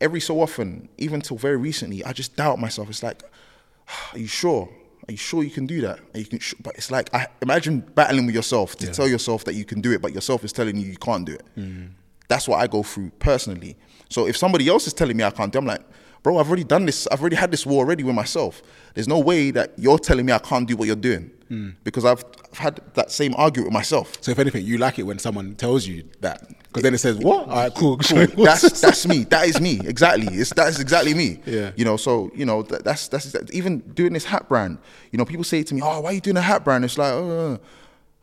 [0.00, 2.88] every so often, even till very recently, I just doubt myself.
[2.88, 3.22] It's like,
[4.12, 4.68] are you sure?
[5.08, 6.00] Are you sure you can do that?
[6.14, 9.54] Are you can, but it's like I imagine battling with yourself to tell yourself that
[9.54, 11.44] you can do it, but yourself is telling you you can't do it.
[11.56, 11.90] Mm.
[12.28, 13.76] That's what I go through personally.
[14.08, 15.82] So if somebody else is telling me I can't do, it, I'm like,
[16.24, 17.06] bro, I've already done this.
[17.06, 18.62] I've already had this war already with myself.
[18.94, 21.74] There's no way that you're telling me I can't do what you're doing mm.
[21.84, 24.16] because I've, I've had that same argument with myself.
[24.20, 26.42] So if anything, you like it when someone tells you that
[26.76, 27.48] because then it says what?
[27.48, 27.96] All right, cool.
[27.96, 28.44] Cool.
[28.44, 29.24] that's that's me.
[29.24, 29.80] That is me.
[29.82, 30.26] Exactly.
[30.26, 31.40] It's that's exactly me.
[31.46, 31.70] Yeah.
[31.74, 31.96] You know.
[31.96, 34.76] So you know that, that's that's even doing this hat brand.
[35.10, 36.98] You know, people say to me, "Oh, why are you doing a hat brand?" It's
[36.98, 37.58] like, oh,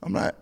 [0.04, 0.36] I'm like,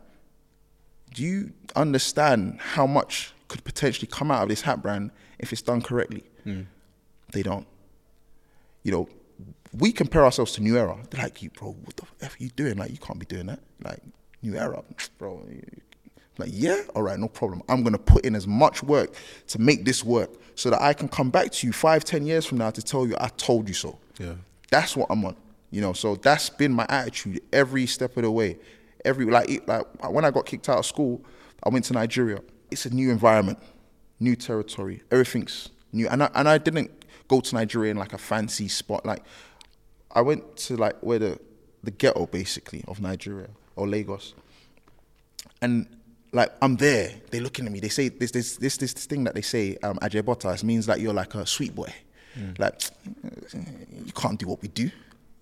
[1.13, 5.62] do you understand how much could potentially come out of this hat brand if it's
[5.62, 6.26] done correctly?
[6.43, 6.63] Hmm.
[7.32, 7.67] They don't.
[8.84, 9.10] You know,
[9.71, 10.97] we compare ourselves to New Era.
[11.10, 12.78] They're like, you, bro, what the f are you doing?
[12.78, 13.60] Like, you can't be doing that.
[13.82, 14.02] Like,
[14.41, 14.84] New Era,
[15.17, 15.47] bro.
[16.38, 17.62] Like, yeah, all right, no problem.
[17.70, 19.13] I'm gonna put in as much work
[19.48, 22.46] to make this work so that I can come back to you five, ten years
[22.46, 24.00] from now to tell you I told you so.
[24.20, 24.34] Yeah.
[24.70, 25.36] That's what I'm on.
[25.72, 28.58] You know, so that's been my attitude every step of the way.
[29.06, 31.24] Every like like when I got kicked out of school,
[31.63, 32.39] I went to Nigeria.
[32.70, 33.60] It's a new environment,
[34.20, 35.02] new territory.
[35.12, 39.06] Everything's new, and I and I didn't go to Nigeria in like a fancy spot.
[39.06, 39.24] Like
[40.12, 41.39] I went to like where the
[41.84, 44.34] the ghetto basically of Nigeria or Lagos,
[45.62, 45.88] and
[46.32, 47.12] like I'm there.
[47.30, 47.80] They're looking at me.
[47.80, 51.00] They say this this this this, this thing that they say um, Ajebotas means that
[51.00, 51.94] you're like a sweet boy.
[52.58, 52.82] Like
[53.54, 54.89] you can't do what we do.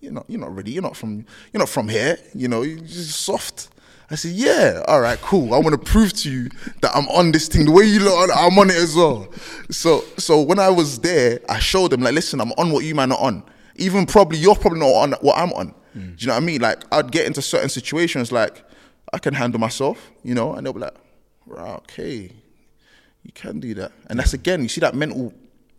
[0.00, 0.72] You're not you're not ready.
[0.72, 2.18] You're not from you're not from here.
[2.34, 3.68] You know you're just soft.
[4.12, 5.54] I said, yeah, all right, cool.
[5.54, 6.50] I want to prove to you
[6.82, 7.66] that I'm on this thing.
[7.66, 9.28] The way you look, I'm on it as well.
[9.70, 12.96] So, so when I was there, I showed them like, listen, I'm on what you
[12.96, 13.44] man are on.
[13.76, 15.72] Even probably you're probably not on what I'm on.
[15.94, 16.60] Do you know what I mean?
[16.60, 18.64] Like I'd get into certain situations like
[19.12, 20.94] I can handle myself, you know, and they'll be like,
[21.46, 22.30] right, okay,
[23.22, 23.92] you can do that.
[24.08, 25.32] And that's again, you see that mental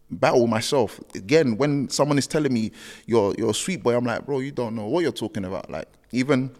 [0.10, 1.00] battle myself.
[1.16, 2.72] Again, when someone is telling me
[3.06, 5.70] you're you're a sweet boy, I'm like, bro, you don't know what you're talking about.
[5.70, 6.52] Like even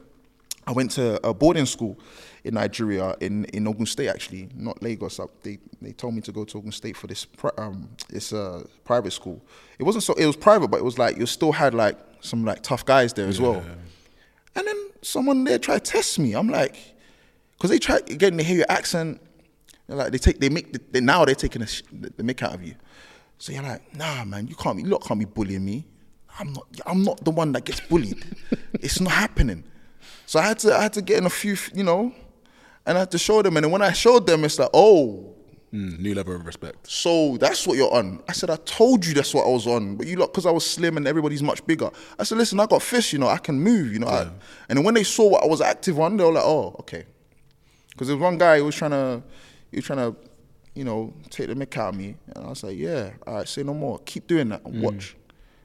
[0.68, 2.00] I went to a boarding school
[2.44, 5.20] in Nigeria, in, in Ogun State actually, not Lagos.
[5.20, 8.64] Uh, They they told me to go to Ogun State for this um this uh,
[8.86, 9.42] private school.
[9.78, 12.46] It wasn't so it was private, but it was like you still had like some
[12.46, 13.64] like tough guys there as well.
[14.56, 16.34] And then someone there tried to test me.
[16.34, 16.76] I'm like,
[17.54, 19.22] because they try again, they hear your accent.
[19.88, 22.54] They're like they take, they make, they, now they're taking a, sh- the mick out
[22.54, 22.76] of you.
[23.38, 25.86] So you're like, nah, man, you can't be, you lot can't be bullying me.
[26.40, 28.24] I'm not, I'm not the one that gets bullied.
[28.74, 29.64] it's not happening.
[30.26, 32.14] So I had to, I had to get in a few, you know,
[32.86, 33.58] and I had to show them.
[33.58, 35.31] And then when I showed them, it's like, oh,
[35.74, 36.86] Mm, new level of respect.
[36.92, 38.22] so that's what you're on.
[38.28, 39.96] I said, I told you that's what I was on.
[39.96, 41.90] But you lot, because I was slim and everybody's much bigger.
[42.20, 44.08] I said, listen, I got fish, you know, I can move, you know.
[44.08, 44.24] I,
[44.68, 47.06] and then when they saw what I was active on, they were like, oh, okay.
[47.92, 49.24] Because there was one guy who was trying to,
[49.70, 50.14] he was trying to,
[50.76, 52.18] you know, take the mick out of me.
[52.36, 54.00] And I was like, yeah, all right, say no more.
[54.00, 55.16] Keep doing that and watch.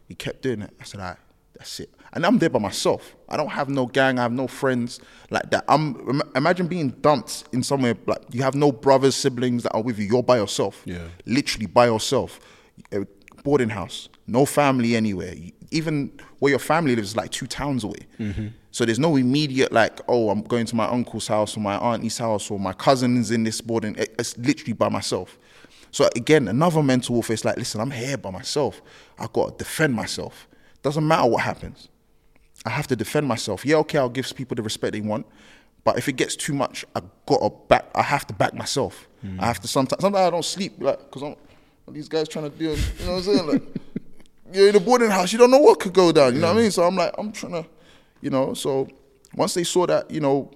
[0.07, 0.71] He kept doing it.
[0.81, 1.19] I said, all right,
[1.59, 1.91] that's it.
[2.17, 3.15] And I'm there by myself.
[3.29, 4.19] I don't have no gang.
[4.19, 5.67] I have no friends like that.
[5.69, 9.83] I'm im- imagine being dumped in somewhere like you have no brothers, siblings that are
[9.83, 10.07] with you.
[10.07, 10.81] You're by yourself.
[10.87, 11.09] Yeah.
[11.27, 12.41] Literally by yourself.
[12.91, 13.07] A
[13.45, 14.09] boarding house.
[14.27, 15.35] No family anywhere.
[15.71, 18.07] Even where your family lives is like two towns away.
[18.19, 18.47] Mm-hmm.
[18.71, 22.17] So there's no immediate like, oh, I'm going to my uncle's house or my auntie's
[22.17, 23.95] house or my cousin's in this boarding.
[23.99, 25.39] Eh, it's literally by myself.
[25.91, 28.81] So again, another mental warfare is like, listen, I'm here by myself.
[29.19, 30.49] I got to defend myself.
[30.83, 31.91] Doesn't matter what happens.
[32.67, 33.65] I have to defend myself.
[33.65, 35.25] Yeah, okay, I'll give people the respect they want,
[35.85, 37.87] but if it gets too much, I gotta back.
[37.95, 39.09] I have to back myself.
[39.39, 40.03] I have to sometimes.
[40.03, 41.37] Sometimes I don't sleep like because I'm
[41.95, 42.65] these guys trying to do.
[42.65, 42.71] You
[43.07, 43.47] know what I'm saying?
[43.47, 43.63] Like
[44.53, 46.35] you're in a boarding house, you don't know what could go down.
[46.35, 46.71] You know what I mean?
[46.71, 47.67] So I'm like, I'm trying to,
[48.21, 48.55] you know.
[48.55, 48.89] So
[49.35, 50.51] once they saw that, you know,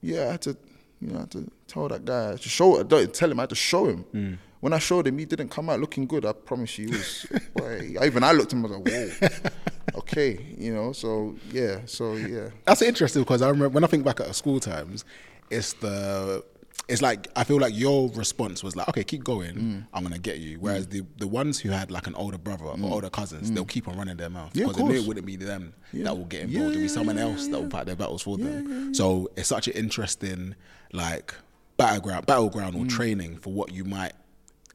[0.00, 0.56] yeah, I had to,
[1.00, 3.50] you know, I had to tell that guy, to show, don't tell him, I had
[3.50, 4.04] to show him.
[4.14, 4.38] Mm.
[4.60, 6.24] When I showed him, he didn't come out looking good.
[6.24, 7.26] I promise you, was.
[7.54, 9.50] boy, even I looked at him, I was like, whoa,
[9.96, 10.92] okay, you know.
[10.92, 12.48] So yeah, so yeah.
[12.64, 15.04] That's interesting because I remember when I think back at school times,
[15.50, 16.44] it's the
[16.88, 19.86] it's like I feel like your response was like, okay, keep going, Mm.
[19.92, 20.58] I'm gonna get you.
[20.58, 23.88] Whereas the the ones who had like an older brother or older cousins, they'll keep
[23.88, 24.56] on running their mouth Mm.
[24.60, 26.04] Yeah, because they knew it wouldn't be them Yeah.
[26.04, 26.70] that will get Yeah, involved.
[26.76, 28.94] It'll be someone yeah, else yeah, that will fight their battles for them.
[28.94, 30.54] So it's such an interesting
[30.92, 31.34] like
[31.76, 34.12] battleground battleground or training for what you might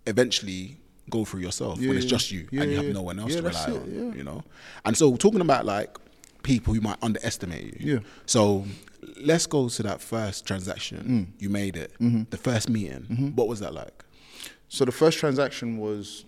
[0.06, 0.78] eventually
[1.10, 1.96] go through yourself when Mm.
[1.96, 2.10] It's yeah.
[2.10, 3.94] just you Yeah, and you have no one else Yeah, to rely it, on.
[4.12, 4.18] yeah.
[4.18, 4.44] You know,
[4.86, 5.98] and so talking about like
[6.44, 7.94] people who might underestimate you.
[7.94, 8.00] Yeah.
[8.26, 8.66] So
[9.18, 10.98] let's go to that first transaction.
[11.38, 11.42] Mm.
[11.42, 11.94] You made it.
[12.00, 12.24] Mm-hmm.
[12.30, 13.34] The first meeting.
[13.36, 14.04] What was that like?
[14.70, 16.26] So the first transaction was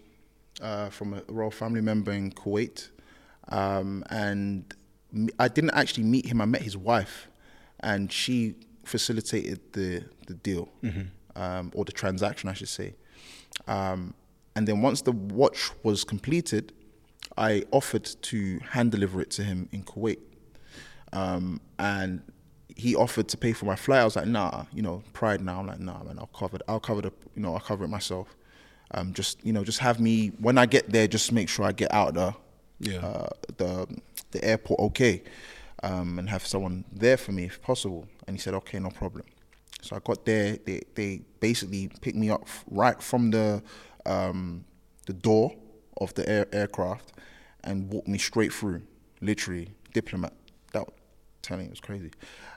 [0.61, 2.89] uh, from a royal family member in Kuwait,
[3.49, 4.73] um, and
[5.39, 6.41] I didn't actually meet him.
[6.41, 7.27] I met his wife,
[7.79, 10.69] and she facilitated the the deal
[11.35, 12.95] um, or the transaction, I should say.
[13.67, 14.13] Um,
[14.55, 16.73] and then once the watch was completed,
[17.37, 20.19] I offered to hand deliver it to him in Kuwait
[21.13, 22.21] um, and
[22.75, 24.01] he offered to pay for my flight.
[24.01, 25.59] I was like, nah, you know, pride now.
[25.59, 26.63] I'm like, nah, man, I'll cover it.
[26.67, 28.35] I'll cover the, you know, I'll cover it myself.
[28.91, 31.07] Um, just, you know, just have me when I get there.
[31.07, 32.35] Just make sure I get out the,
[32.79, 32.97] Yeah.
[33.05, 33.87] uh, the,
[34.31, 35.21] the airport okay,
[35.83, 38.07] um, and have someone there for me if possible.
[38.27, 39.25] And he said, okay, no problem.
[39.83, 40.57] So I got there.
[40.65, 43.61] They they basically picked me up right from the
[44.05, 44.63] um,
[45.05, 45.53] the door
[45.97, 47.11] of the air, aircraft
[47.65, 48.81] and walked me straight through.
[49.21, 50.33] Literally, diplomat.
[50.71, 50.87] That
[51.41, 52.11] telling it was crazy.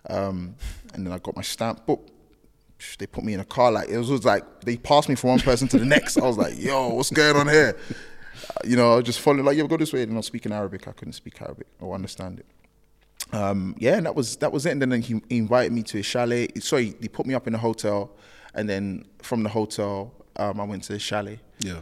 [0.09, 0.55] Um,
[0.95, 1.85] and then I got my stamp.
[1.87, 3.73] Psh, They put me in a car.
[3.73, 6.19] Like it was, was like they passed me from one person to the next.
[6.19, 7.77] I was like, "Yo, what's going on here?"
[8.65, 10.53] You know, I was just following like, "Yeah, go this way." And I was speaking
[10.53, 10.87] Arabic.
[10.87, 12.47] I couldn't speak Arabic or understand it
[13.33, 14.73] um, yeah, and that was that was it.
[14.73, 16.49] And then he, he invited me to his chalet.
[16.61, 18.11] Sorry, he put me up in a hotel,
[18.55, 21.81] and then from the hotel, um, I went to the chalet Yeah.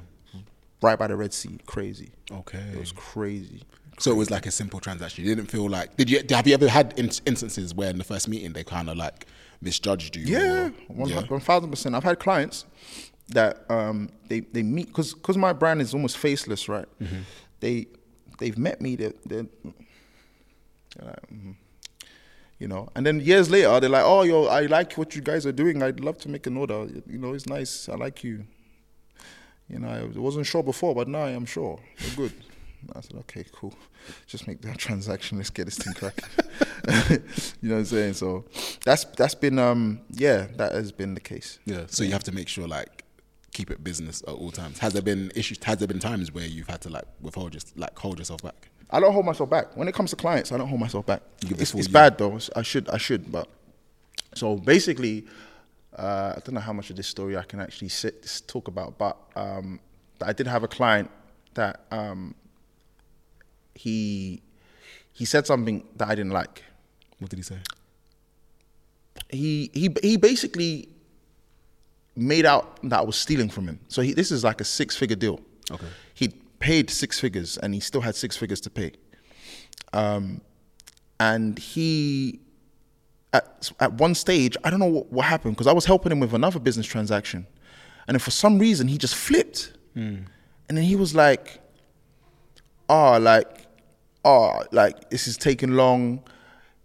[0.83, 1.59] right by the Red Sea.
[1.67, 2.11] Crazy.
[2.31, 2.59] Okay.
[2.73, 3.63] It was crazy.
[3.99, 5.25] So it was like a simple transaction.
[5.25, 8.05] You didn't feel like did you have you ever had in- instances where in the
[8.05, 9.27] first meeting they kind of like
[9.61, 10.25] misjudged you?
[10.27, 11.95] Yeah, one thousand percent.
[11.95, 12.65] I've had clients
[13.29, 16.87] that um, they they meet because because my brand is almost faceless, right?
[17.01, 17.19] Mm-hmm.
[17.61, 17.87] They
[18.39, 18.97] they've met me.
[18.97, 19.47] They're, they're.
[22.59, 25.47] You know, and then years later they're like, "Oh, yo, I like what you guys
[25.47, 25.83] are doing.
[25.83, 26.87] I'd love to make an order.
[27.07, 27.89] You know, it's nice.
[27.89, 28.45] I like you."
[29.69, 31.81] You know, I wasn't sure before, but now I am sure.
[31.99, 32.33] You're good.
[32.95, 33.75] I said, okay, cool.
[34.27, 35.39] Just make that transaction.
[35.39, 36.25] Let's get this thing cracking.
[37.63, 38.15] you know what I'm saying?
[38.15, 38.45] So
[38.85, 41.59] that's that's been um yeah, that has been the case.
[41.65, 41.85] Yeah.
[41.87, 43.04] So you have to make sure like
[43.55, 44.79] keep it business at all times.
[44.81, 45.59] Has there been issues?
[45.65, 48.69] Has there been times where you've had to like withhold just like hold yourself back?
[48.91, 49.75] I don't hold myself back.
[49.77, 51.23] When it comes to clients, I don't hold myself back.
[51.49, 52.39] It's, it's bad though.
[52.55, 53.49] I should I should, but
[54.35, 55.25] so basically,
[55.97, 58.99] uh, I don't know how much of this story I can actually sit talk about,
[58.99, 59.81] but um,
[60.21, 61.11] I did have a client
[61.55, 62.35] that um,
[63.75, 64.43] he
[65.13, 66.63] he said something that I didn't like.
[67.19, 67.59] What did he say?
[69.35, 70.89] he he he basically
[72.17, 73.81] made out that I was stealing from him.
[73.89, 75.41] So he, this is like a six figure deal.
[75.71, 75.87] Okay.
[76.15, 78.93] He paid six figures and he still had six figures to pay.
[79.93, 80.41] Um,
[81.21, 82.41] and he
[83.33, 86.21] at at one stage I don't know what, what happened because I was helping him
[86.21, 87.47] with another business transaction,
[88.07, 90.19] and then for some reason he just flipped, hmm.
[90.69, 91.61] and then he was like,
[92.89, 93.67] "Oh, like,
[94.25, 96.23] oh, like this is taking long,"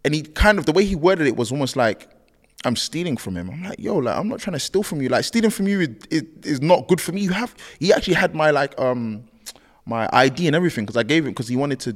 [0.03, 2.09] and he kind of the way he worded it was almost like.
[2.65, 3.49] I'm stealing from him.
[3.49, 5.09] I'm like, yo, like I'm not trying to steal from you.
[5.09, 7.21] Like stealing from you is, is, is not good for me.
[7.21, 9.23] You have he actually had my like um
[9.85, 11.95] my ID and everything because I gave him because he wanted to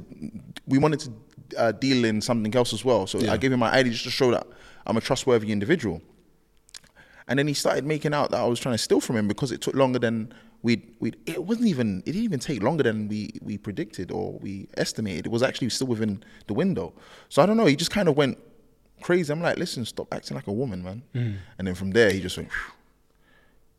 [0.66, 1.12] we wanted to
[1.58, 3.06] uh, deal in something else as well.
[3.06, 4.46] So I gave him my ID just to show that
[4.86, 6.00] I'm a trustworthy individual.
[7.28, 9.52] And then he started making out that I was trying to steal from him because
[9.52, 13.08] it took longer than we we it wasn't even it didn't even take longer than
[13.08, 15.26] we we predicted or we estimated.
[15.26, 16.94] It was actually still within the window.
[17.28, 17.66] So I don't know.
[17.66, 18.38] He just kind of went
[19.04, 19.30] crazy.
[19.30, 21.02] I'm like, listen, stop acting like a woman, man.
[21.58, 22.48] And then from there, he just went.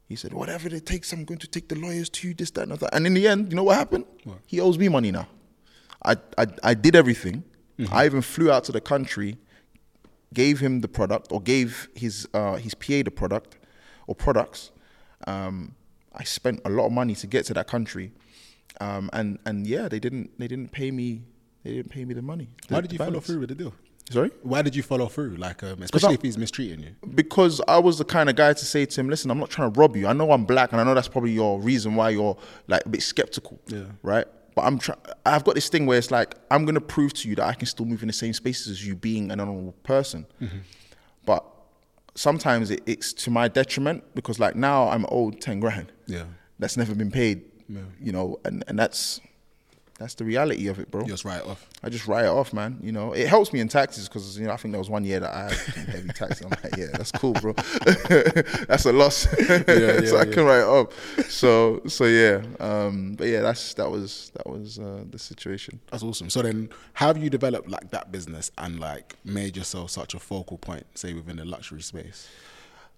[0.07, 2.69] He said, whatever it takes, I'm going to take the lawyers to you, this, that,
[2.69, 2.93] and that.
[2.93, 4.05] And in the end, you know what happened?
[4.45, 5.27] He owes me money now.
[6.05, 7.43] I, I, I did everything.
[7.91, 9.37] I even flew out to the country,
[10.31, 13.57] gave him the product, or gave his uh, his PA the product,
[14.07, 14.71] or products.
[15.27, 15.75] Um,
[16.13, 18.13] I spent a lot of money to get to that country,
[18.79, 21.23] um, and and yeah, they didn't they didn't pay me
[21.63, 22.47] they didn't pay me the money.
[22.69, 23.73] Why did you the follow through with the deal?
[24.11, 24.29] Sorry.
[24.43, 25.35] Why did you follow through?
[25.37, 26.95] Like, um, especially I- if he's mistreating you.
[27.15, 29.71] because I was the kind of guy to say to him, "Listen, I'm not trying
[29.73, 30.05] to rob you.
[30.07, 32.37] I know I'm black, and I know that's probably your reason why you're
[32.67, 33.85] like a bit skeptical, Yeah.
[34.03, 34.25] right?
[34.55, 34.99] But I'm trying.
[35.25, 37.65] I've got this thing where it's like I'm gonna prove to you that I can
[37.67, 40.25] still move in the same spaces as you, being an honorable person.
[41.25, 41.43] But
[42.13, 45.91] sometimes it, it's to my detriment because like now I'm owed ten grand.
[46.07, 46.25] Yeah.
[46.59, 47.41] that's never been paid.
[47.99, 49.19] You know, and and that's
[49.97, 51.01] that's the reality of it, bro.
[51.01, 51.65] You just write it off.
[51.81, 52.77] I just write it off, man.
[52.81, 55.05] You know, it helps me in taxes because you know I think there was one
[55.05, 56.41] year that I had heavy taxes.
[56.41, 57.53] I'm like, yeah, that's cool, bro.
[58.67, 59.15] that's a loss,
[59.47, 60.93] so yeah, I can write it off.
[61.29, 65.79] So, so yeah, um, but yeah, that's that was that was uh, the situation.
[65.91, 66.29] That's awesome.
[66.29, 70.19] So then, how have you developed like that business and like made yourself such a
[70.19, 72.27] focal point, say within the luxury space?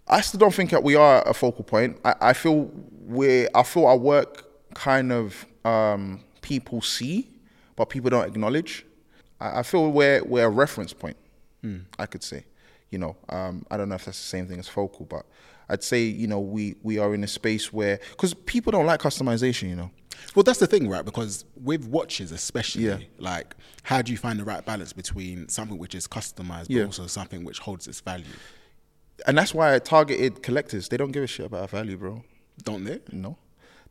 [0.07, 1.99] I still don't think that we are a focal point.
[2.03, 2.71] I, I feel
[3.05, 7.29] we I feel our work kind of um, people see,
[7.75, 8.85] but people don't acknowledge.
[9.39, 11.17] I, I feel we're we're a reference point.
[11.99, 12.45] I could say,
[12.91, 15.25] you know, um, I don't know if that's the same thing as focal, but
[15.67, 19.01] I'd say you know we we are in a space where because people don't like
[19.01, 19.67] customization.
[19.69, 19.91] You know,
[20.33, 21.03] Well, that's the thing, right?
[21.03, 22.99] Because with watches, especially, Yeah.
[23.19, 26.85] like, how do you find the right balance between something which is customized, but Yeah.
[26.85, 28.25] also something which holds its value?
[29.25, 30.89] and that's why I targeted collectors.
[30.89, 32.23] They don't give a shit about value, bro.
[32.63, 32.99] Don't they?
[33.11, 33.35] No,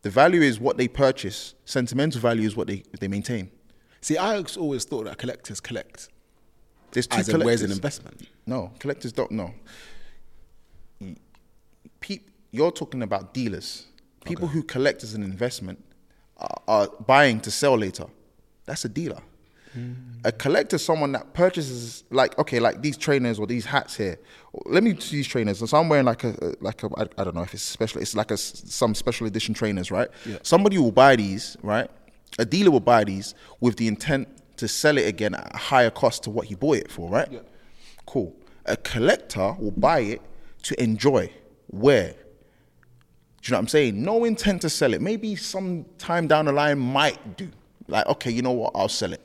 [0.07, 1.57] the value is what they purchase.
[1.65, 3.51] Sentimental value is what they they maintain.
[4.01, 6.09] See, I always thought that collectors collect
[6.93, 8.29] There's two as in where's an investment.
[8.47, 9.51] No, collectors don't know.
[11.99, 12.21] Pe-
[12.53, 13.87] you're talking about dealers.
[14.25, 15.85] People who collect as an investment
[16.37, 18.07] are, are buying to sell later.
[18.65, 19.23] That's a dealer.
[20.25, 24.19] A collector is someone that purchases, like okay, like these trainers or these hats here.
[24.65, 25.59] Let me use these trainers.
[25.69, 28.01] So I'm wearing like a like a I I don't know if it's special.
[28.01, 30.09] It's like a some special edition trainers, right?
[30.25, 30.39] Yeah.
[30.43, 31.89] Somebody will buy these, right?
[32.39, 35.91] A dealer will buy these with the intent to sell it again at a higher
[35.91, 37.31] cost to what he bought it for, right?
[38.07, 38.35] Cool.
[38.65, 40.23] A collector will buy it
[40.63, 41.31] to enjoy,
[41.71, 42.13] wear.
[42.13, 44.03] Do you know what I'm saying?
[44.03, 45.01] No intent to sell it.
[45.01, 47.49] Maybe some time down the line might do.
[47.87, 48.73] Like, okay, you know what?
[48.75, 49.25] I'll sell it.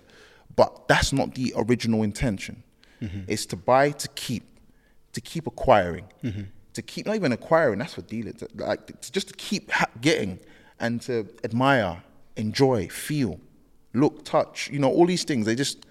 [0.55, 2.63] But that's not the original intention.
[3.01, 3.21] Mm-hmm.
[3.27, 4.43] It's to buy to keep,
[5.13, 6.41] to keep acquiring, mm-hmm.
[6.73, 7.79] to keep not even acquiring.
[7.79, 8.35] That's for dealers.
[8.35, 10.39] to- Like to just to keep ha- getting
[10.79, 12.03] and to admire,
[12.35, 13.39] enjoy, feel,
[13.93, 14.69] look, touch.
[14.71, 15.45] You know, all these things.
[15.45, 15.85] They just,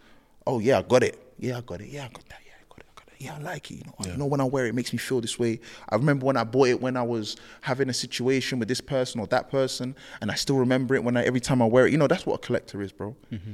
[0.47, 1.19] oh yeah, I got it.
[1.39, 1.89] Yeah, I got it.
[1.89, 2.41] Yeah, I got that.
[2.45, 2.87] Yeah, I got it.
[2.91, 3.15] I got it.
[3.19, 3.75] Yeah, I like it.
[3.77, 5.59] You know, you know when I wear it, it makes me feel this way.
[5.89, 9.21] I remember when I bought it when I was having a situation with this person
[9.21, 11.93] or that person, and I still remember it when I every time I wear it.
[11.93, 13.17] You know, that's what a collector is, bro.
[13.33, 13.53] Mm-hmm.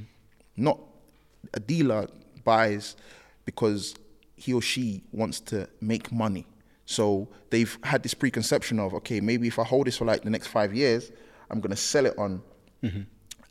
[0.57, 0.79] Not
[1.55, 2.09] a dealer
[2.45, 2.97] buys
[3.45, 3.95] because
[4.37, 6.47] he or she wants to make money.
[6.85, 10.31] So they've had this preconception of okay, maybe if I hold this for like the
[10.31, 11.11] next five years,
[11.51, 12.43] I'm gonna sell it on
[12.83, 13.01] mm-hmm.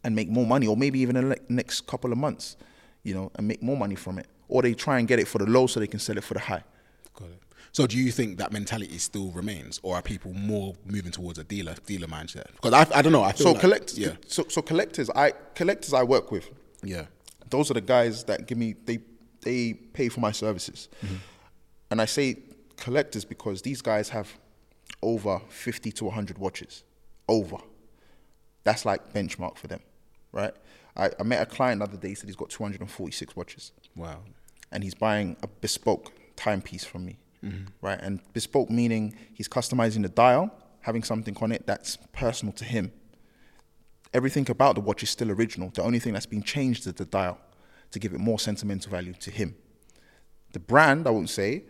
[0.04, 2.56] and make more money, or maybe even in the next couple of months,
[3.04, 4.28] you know, and make more money from it.
[4.48, 6.36] Or they try and get it for the low so they can sell it for
[6.36, 6.64] the high.
[7.14, 7.42] Got it.
[7.72, 11.44] So, do you think that mentality still remains, or are people more moving towards a
[11.44, 12.48] dealer dealer mindset?
[12.54, 13.24] Because I, I don't know.
[13.24, 16.50] I So like- collectors, yeah, so so collectors, I collectors I work with.
[16.84, 17.06] yeah,
[17.50, 19.00] those are the guys that give me they
[19.42, 20.90] they pay for my services.
[21.04, 21.16] Mm-hmm.
[21.92, 22.40] And i say
[22.78, 24.38] collectors because these guys have
[25.02, 26.84] over 50 to 100 watches.
[27.28, 27.58] Over.
[28.64, 29.82] That's like benchmark for them
[30.36, 30.54] right?
[30.96, 33.72] I, I met a client the other day he said he's got 246 watches.
[33.96, 34.20] Wow,
[34.72, 37.66] and he's buying a bespoke timepiece from me, mm-hmm.
[37.82, 38.00] right?
[38.00, 42.92] And bespoke meaning he's customizing the dial, having something on it that's personal to him.
[44.16, 45.70] Everything about the watch is still original.
[45.74, 47.38] The only thing that's been changed is the dial
[47.92, 49.56] to give it more sentimental value to him.
[50.54, 51.64] The brand, I won't say,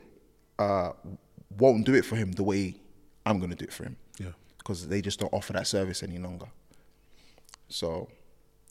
[0.59, 0.91] uh,
[1.57, 2.75] won't do it for him the way
[3.25, 3.97] I'm going to do it for him.
[4.19, 4.33] Yeah.
[4.59, 6.45] Because they just don't offer that service any longer.
[7.67, 8.09] So,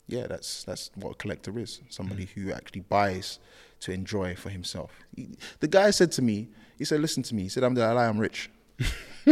[0.07, 1.81] yeah, that's that's what a collector is.
[1.89, 3.39] Somebody who actually buys
[3.81, 4.91] to enjoy for himself.
[5.13, 6.47] He, the guy said to me,
[6.77, 8.07] he said, "Listen to me." He said, "I'm the lie.
[8.07, 8.49] I'm rich.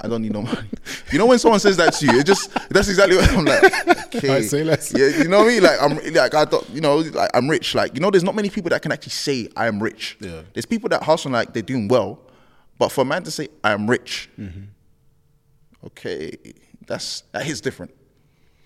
[0.00, 0.70] I don't need no money."
[1.12, 3.96] You know when someone says that to you, it just that's exactly what I'm like.
[4.12, 4.92] Okay, say less.
[4.92, 5.62] Yeah, you know what I mean?
[5.62, 7.74] Like I'm like I don't, you know, like I'm rich.
[7.76, 10.16] Like you know, there's not many people that can actually say I am rich.
[10.20, 10.42] Yeah.
[10.52, 12.18] There's people that hustle like they're doing well,
[12.78, 14.62] but for a man to say I am rich, Mm-hmm.
[15.86, 16.32] okay,
[16.86, 17.94] that's that is different.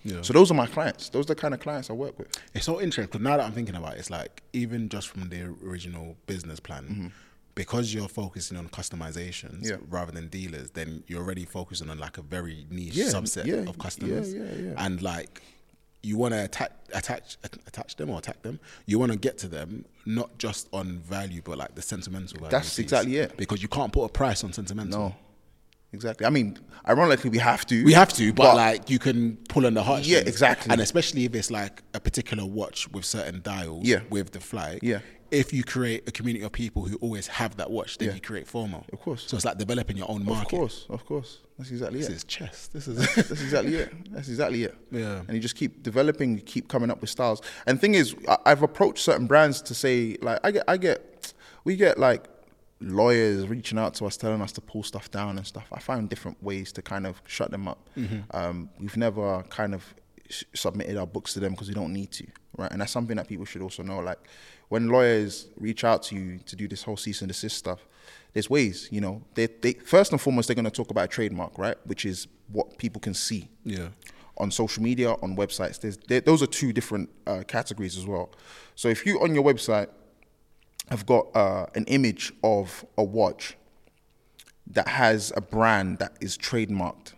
[0.03, 0.21] Yeah.
[0.23, 1.09] So those are my clients.
[1.09, 2.29] Those are the kind of clients I work with.
[2.55, 5.29] It's so interesting because now that I'm thinking about it, it's like even just from
[5.29, 7.13] the original business plan,
[7.55, 9.65] because you're focusing on customizations.
[9.69, 9.77] Yeah.
[9.89, 13.69] rather than dealers, then you're already focusing on like a very niche Yeah, subset yeah,
[13.69, 14.33] of customers.
[14.35, 14.85] yeah, yeah, yeah.
[14.85, 15.41] And like
[16.03, 18.61] you want to attach, attach, attach them or attack them.
[18.87, 22.51] You want to get to them not just on value, but like the sentimental value.
[22.51, 23.37] That's exactly it.
[23.39, 24.99] Because you can't put a price on sentimental.
[25.01, 25.15] No,
[25.95, 26.27] exactly.
[26.27, 27.85] I mean, ironically, we have to.
[27.85, 30.09] We have to, but, like you can pull on the heartstrings.
[30.25, 30.73] Yeah, exactly.
[30.73, 34.01] And especially if it's like a particular watch with certain dials, Yeah.
[34.11, 34.81] with the flag.
[34.83, 34.99] Yeah.
[35.31, 38.15] If you create a community of people who always have that watch, then Yeah.
[38.15, 38.85] you create FOMO.
[38.93, 39.25] Of course.
[39.27, 40.53] So it's like developing your own market.
[40.55, 41.39] of course, of course.
[41.59, 42.03] That's exactly it.
[42.03, 42.15] This it.
[42.17, 42.67] is chess.
[42.69, 44.13] This is That's exactly it.
[44.13, 44.77] That's exactly it.
[44.91, 45.21] Yeah.
[45.27, 47.43] And you just keep developing, you keep coming up with styles.
[47.67, 48.15] And thing is,
[48.47, 51.33] I've approached certain brands to say, like, I get, I get,
[51.65, 52.25] we get like
[52.81, 55.67] lawyers reaching out to us, telling us to pull stuff down and stuff.
[55.73, 57.89] I find different ways to kind of shut them up.
[58.33, 59.95] Um, we've never kind of
[60.55, 62.27] submitted our books to them because we don't need to,
[62.57, 62.71] right?
[62.71, 63.99] And that's something that people should also know.
[64.01, 64.19] Like,
[64.69, 67.81] when lawyers reach out to you to do this whole cease and desist stuff,
[68.33, 69.23] there's ways, you know.
[69.35, 71.77] They, they first and foremost they're going to talk about a trademark, right?
[71.87, 73.89] Which is what people can see Yeah.
[74.39, 75.81] on social media, on websites.
[75.81, 78.31] There's, there, those are two different uh, categories as well.
[78.75, 79.89] So if you on your website
[80.91, 83.57] have got uh, an image of a watch
[84.67, 87.13] that has a brand that is trademarked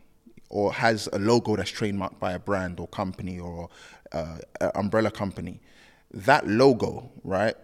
[0.49, 3.69] or has a logo that's trademarked by a brand or company or
[4.13, 4.39] uh,
[4.75, 5.61] umbrella company,
[6.13, 7.55] that logo, right?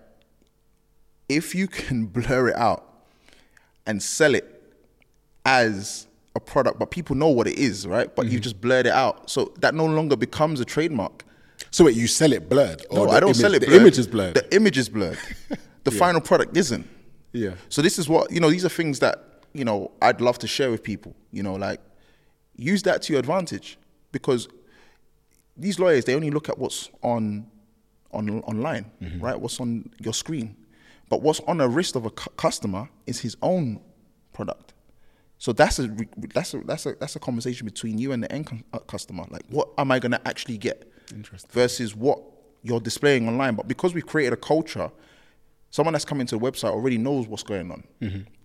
[1.29, 3.05] If you can blur it out
[3.87, 4.63] and sell it
[5.45, 8.15] as a product, but people know what it is, right?
[8.15, 11.25] But you just blurred it out, so that no longer becomes a trademark.
[11.71, 12.85] So wait, you sell it blurred?
[12.93, 13.61] No, I don't image- sell it.
[13.61, 13.81] The blurred.
[13.81, 14.35] image is blurred.
[14.35, 15.19] The image is blurred.
[15.85, 16.89] The final product isn't.
[17.33, 17.55] Yeah.
[17.69, 18.49] So this is what you know.
[18.51, 21.17] These are things that you know I'd love to share with people.
[21.33, 21.81] You know, like
[22.55, 23.79] use that to your advantage
[24.13, 24.47] because
[25.57, 27.47] these lawyers they only look at what's on
[28.13, 28.91] on online,
[29.21, 29.39] right?
[29.41, 30.57] What's on your screen,
[31.09, 33.81] but what's on the wrist of a cu- customer is his own
[34.33, 34.75] product.
[35.39, 38.31] So that's a re- that's a that's a that's a conversation between you and the
[38.31, 39.25] end uh, customer.
[39.31, 40.91] Like, what am I going to actually get?
[41.53, 42.21] Versus what
[42.63, 43.55] you're displaying online.
[43.57, 44.91] But because we've created a culture,
[45.71, 47.83] someone that's coming to the website already knows what's going on.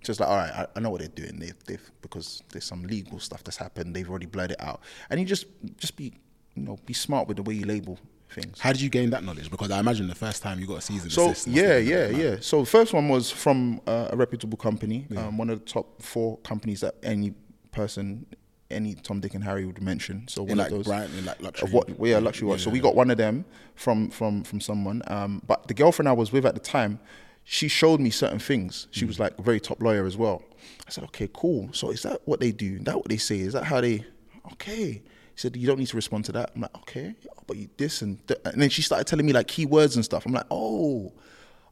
[0.04, 1.40] Just like, all right, I, I know what they're doing.
[1.40, 3.96] They, they've because there's some legal stuff that's happened.
[3.96, 5.46] They've already blurred it out, and you just
[5.78, 6.14] just be
[6.58, 7.98] you know be smart with the way you label
[8.30, 8.60] things.
[8.60, 9.50] How did you gain that knowledge?
[9.50, 12.36] Because I imagine the first time you got a season So yeah, yeah, yeah.
[12.42, 16.02] So the first one was from uh, a reputable company, um, one of the top
[16.02, 17.34] four companies that any
[17.72, 18.26] person,
[18.70, 20.28] any Tom, Dick, and Harry would mention.
[20.28, 21.68] So one In of like those brand, in like luxury.
[21.68, 22.62] of what yeah luxury watch.
[22.64, 23.46] So we got one of them
[23.76, 25.02] from from from someone.
[25.08, 27.00] Um, but the girlfriend I was with at the time,
[27.44, 28.88] she showed me certain things.
[28.92, 30.44] She was like a very top lawyer as well.
[30.86, 31.70] I said, okay, cool.
[31.72, 32.76] So is that what they do?
[32.76, 33.40] Is that what they say?
[33.40, 34.06] Is that how they?
[34.54, 35.02] Okay.
[35.38, 36.52] Said, you don't need to respond to that.
[36.56, 37.14] I'm like, okay,
[37.46, 38.40] but you this and th-.
[38.44, 40.26] and then she started telling me like keywords and stuff.
[40.26, 41.14] I'm like, oh.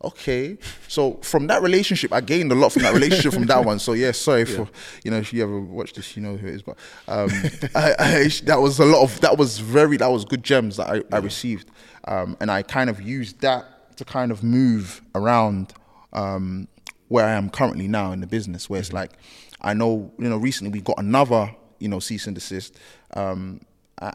[0.03, 3.79] Okay, so from that relationship, I gained a lot from that relationship from that one.
[3.79, 4.67] So yeah, sorry for
[5.03, 6.61] you know if you ever watch this, you know who it is.
[6.61, 7.29] But um,
[7.75, 10.89] I, I, that was a lot of that was very that was good gems that
[10.89, 11.71] I, I received,
[12.07, 15.73] um, and I kind of used that to kind of move around
[16.13, 16.67] um,
[17.07, 19.13] where I am currently now in the business, where it's like
[19.61, 22.77] I know you know recently we got another you know cease and desist,
[23.15, 23.61] um,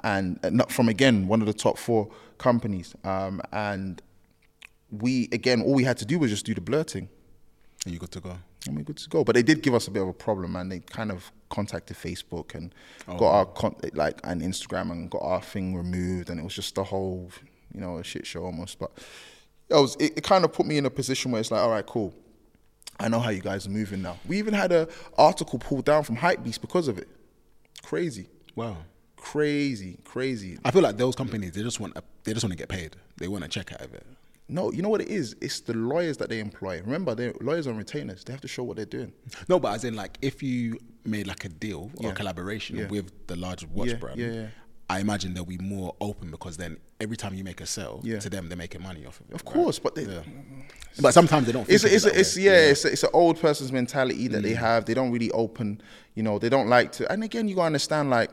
[0.05, 2.09] and, not from again one of the top four
[2.39, 4.03] companies, um, and
[4.91, 7.09] we again all we had to do was just do the blurting
[7.85, 8.37] And you good to go.
[8.67, 9.25] and we're good to go.
[9.25, 11.97] But they did give us a bit of a problem, and they kind of contacted
[11.97, 12.75] Facebook and
[13.09, 13.17] Oh.
[13.19, 16.77] got our con- like and Instagram and got our thing removed, and it was just
[16.79, 17.31] a whole
[17.75, 18.79] you know a shit show almost.
[18.79, 18.91] But
[19.69, 21.71] it was it, it kind of put me in a position where it's like, all
[21.71, 22.13] right, cool.
[22.99, 24.19] I know how you guys are moving now.
[24.29, 24.87] We even had an
[25.17, 27.09] article pulled down from Hypebeast because of it.
[27.91, 28.77] Crazy, Wow.
[29.17, 30.59] crazy, crazy.
[30.65, 32.95] I feel like those companies they just want a, they just want to get paid.
[33.19, 34.07] They want a check out of it.
[34.49, 35.35] No, you know what it is?
[35.41, 36.81] It's the lawyers that they employ.
[36.83, 38.23] Remember, they're lawyers on retainers.
[38.23, 39.13] They have to show what they're doing.
[39.49, 42.11] No, but as in like if you made like a deal or Yeah.
[42.11, 42.87] a collaboration Yeah.
[42.87, 44.47] with the large watch Yeah, brand, yeah, yeah.
[44.91, 48.19] I imagine they'll be more open because then every time you make a sale Yeah.
[48.19, 49.35] to them, they're making money off of it.
[49.37, 49.55] Of right?
[49.55, 50.23] course, but they, Yeah.
[51.01, 51.69] But sometimes they don't.
[51.69, 52.71] it's think a, it's a, it's yeah, way.
[52.71, 54.43] it's a, it's an old person's mentality that Mm.
[54.49, 54.85] they have.
[54.87, 55.81] They don't really open,
[56.17, 56.39] you know.
[56.39, 57.11] They don't like to.
[57.13, 58.31] And again, you gotta understand like.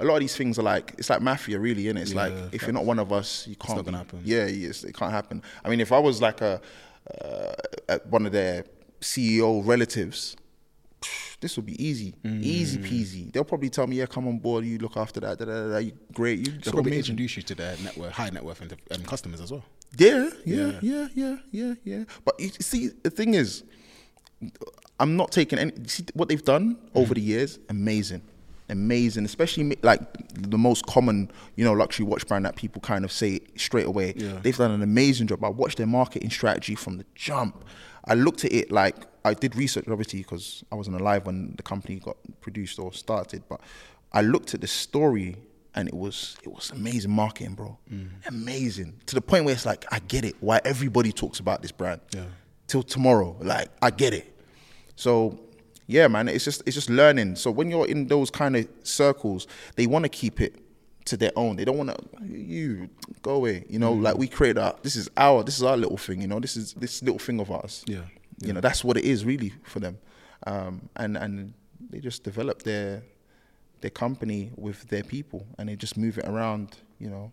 [0.00, 2.32] A lot of these things are like it's like mafia, really, and it's Yeah, like
[2.52, 3.76] if you're not one of us, you can't.
[3.76, 4.22] not gonna happen.
[4.24, 5.40] Yeah, yes, it can't happen.
[5.64, 6.60] I mean, if I was like a
[7.88, 8.64] uh, one of their
[9.00, 10.36] CEO relatives,
[11.40, 12.84] this would be easy, easy Mm.
[12.88, 13.32] peasy.
[13.32, 14.64] They'll probably tell me, "Yeah, come on board.
[14.64, 15.38] You look after that.
[15.38, 15.78] Da, da, da, da.
[15.78, 16.38] You great.
[16.40, 19.02] You They'll so probably amazing." introduce you to their network, high net worth and, um,
[19.04, 19.64] customers as well.
[19.96, 20.78] Yeah, yeah, Yeah.
[20.82, 22.04] yeah, yeah, yeah, yeah.
[22.24, 23.62] But you see, the thing is,
[25.00, 25.72] I'm not taking any.
[25.86, 27.58] See what they've done over the years?
[27.68, 28.22] Amazing,
[28.68, 29.24] amazing.
[29.24, 30.00] Especially like
[30.34, 34.14] the most common, you know, luxury watch brand that people kind of say straight away.
[34.16, 34.38] Yeah.
[34.42, 35.42] They've done an amazing job.
[35.44, 37.64] I watched their marketing strategy from the jump.
[38.04, 41.62] I looked at it like I did research, obviously, because I wasn't alive when the
[41.62, 43.42] company got produced or started.
[43.48, 43.60] But
[44.12, 45.36] I looked at the story
[45.74, 47.78] and it was it was amazing marketing, bro.
[48.26, 51.72] Amazing to the point where it's like I get it why everybody talks about this
[51.72, 52.00] brand.
[52.14, 52.24] Yeah.
[52.66, 54.36] Till tomorrow, like I get it.
[54.96, 55.38] So
[55.86, 57.36] yeah, man, it's just it's just learning.
[57.36, 59.46] So when you're in those kind of circles,
[59.76, 60.54] they want to keep it
[61.06, 61.56] to their own.
[61.56, 62.88] They don't want to you
[63.22, 63.64] go away.
[63.68, 64.02] You know, Mm-hmm.
[64.02, 66.20] like we create our this is our this is our little thing.
[66.22, 67.84] You know, this is this little thing of ours.
[67.86, 68.02] Yeah,
[68.40, 69.98] You know, that's what it is really for them.
[70.46, 71.54] Um, and and
[71.90, 73.02] they just develop their
[73.80, 76.76] their company with their people, and they just move it around.
[76.98, 77.32] You know,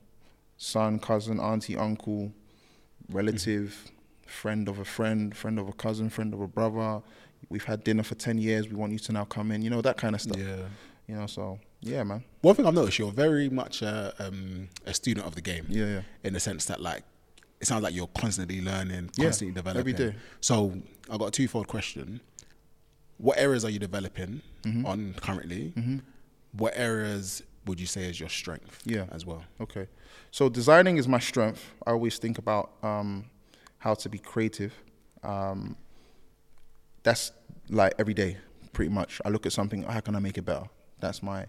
[0.58, 2.32] son, cousin, auntie, uncle,
[3.10, 3.92] relative,
[4.28, 7.02] friend of a friend, friend of a cousin, friend of a brother.
[7.50, 8.70] We've had dinner for ten years.
[8.70, 9.62] We want you to now come in.
[9.62, 10.38] You know that kind of stuff.
[10.38, 10.68] Yeah.
[11.08, 12.24] You know, so yeah, man.
[12.42, 15.66] One thing I've noticed, you're very much a, um, a student of the game.
[15.68, 16.02] Yeah, yeah.
[16.24, 17.04] In the sense that, like,
[17.62, 19.80] it sounds like you're constantly learning, Yeah, constantly developing.
[19.80, 20.16] every day.
[20.42, 20.74] So
[21.10, 22.20] I got a twofold question:
[23.18, 24.86] What areas are you developing Mm-hmm.
[24.86, 25.74] on currently?
[26.52, 28.80] What areas would you say is your strength?
[28.86, 29.06] Yeah.
[29.12, 29.44] as well.
[29.60, 29.88] Okay.
[30.32, 31.64] So designing is my strength.
[31.88, 33.26] I always think about um,
[33.80, 34.74] how to be creative.
[35.24, 35.76] Um,
[37.04, 37.32] that's
[37.70, 38.38] like every day,
[38.74, 39.22] pretty much.
[39.26, 39.84] I look at something.
[39.84, 40.66] How can I make it better?
[41.00, 41.46] That's my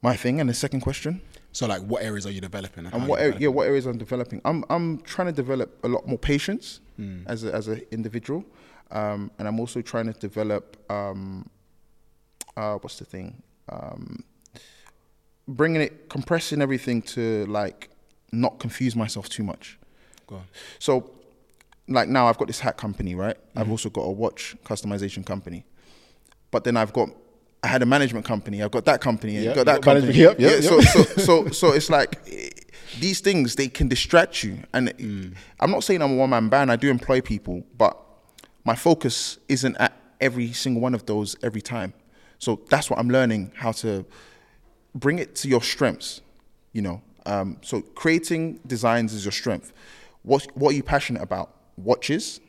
[0.00, 0.40] my thing.
[0.40, 1.20] And the second question.
[1.52, 2.86] So, like, what areas are you developing?
[2.86, 4.40] And how what area, yeah, what areas I'm developing?
[4.44, 7.22] I'm I'm trying to develop a lot more patience Hmm.
[7.26, 8.44] as a, as an individual,
[8.90, 11.48] um, and I'm also trying to develop um,
[12.56, 13.42] uh, what's the thing?
[13.68, 14.24] Um,
[15.48, 17.90] bringing it, compressing everything to like
[18.32, 19.78] not confuse myself too much.
[20.26, 20.44] Go on.
[20.78, 21.10] So,
[21.88, 23.36] like now, I've got this hat company, right?
[23.56, 23.70] I've Mm-hmm.
[23.72, 25.64] also got a watch customization company,
[26.50, 27.08] but then I've got
[27.62, 28.62] I had a management company.
[28.62, 29.38] I've got that company.
[29.38, 30.12] Yeah, I've got that got company.
[30.18, 32.48] yep, yep, So, so, so, so it's like eh,
[32.98, 34.58] these things they can distract you.
[34.72, 35.34] And Mm.
[35.60, 36.72] I'm not saying I'm a one man band.
[36.72, 37.96] I do employ people, but
[38.64, 41.94] my focus isn't at every single one of those every time.
[42.38, 44.04] So that's what I'm learning how to
[44.94, 46.20] bring it to your strengths.
[46.72, 49.72] You know, um, so creating designs is your strength.
[50.22, 51.54] What what are you passionate about?
[51.76, 52.40] Watches,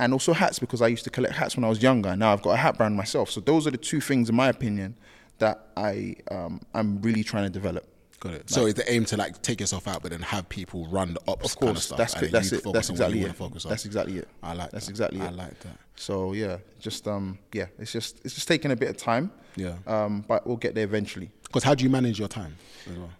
[0.00, 2.16] and also hats because I used to collect hats when I was younger.
[2.16, 3.30] Now I've got a hat brand myself.
[3.30, 4.96] So those are the two things, in my opinion,
[5.38, 7.86] that I um, I'm really trying to develop.
[8.18, 8.50] Got it.
[8.50, 11.20] So, is the aim to like take yourself out, but then have people run the
[11.26, 11.96] ops Of kind of course, stuff?
[11.98, 12.62] that's and That's it.
[12.70, 13.22] That's exactly it.
[13.22, 13.70] wanna Focus on.
[13.70, 14.28] That's exactly it.
[14.42, 14.70] I like.
[14.72, 14.90] That's that.
[14.90, 15.34] exactly I it.
[15.36, 15.76] like that.
[15.96, 19.30] So yeah, just um yeah, it's just it's just taking a bit of time.
[19.56, 19.76] Yeah.
[19.86, 21.30] Um, but we'll get there eventually.
[21.44, 22.56] Because how do you manage your time
[22.90, 23.10] as well?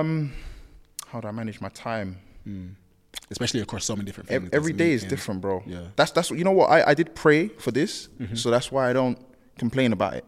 [0.00, 0.32] Um,
[1.08, 2.18] how do I manage my time?
[3.36, 5.04] Especially across so many different every is meetings.
[5.04, 5.62] different, bro.
[5.66, 5.86] Yeah.
[5.96, 8.34] That's that's you know what I, I did pray for this, Mm-hmm.
[8.36, 9.18] so that's why I don't
[9.58, 10.24] complain about it.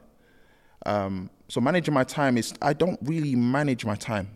[0.85, 4.27] Um, so managing my time is I don't really manage my time.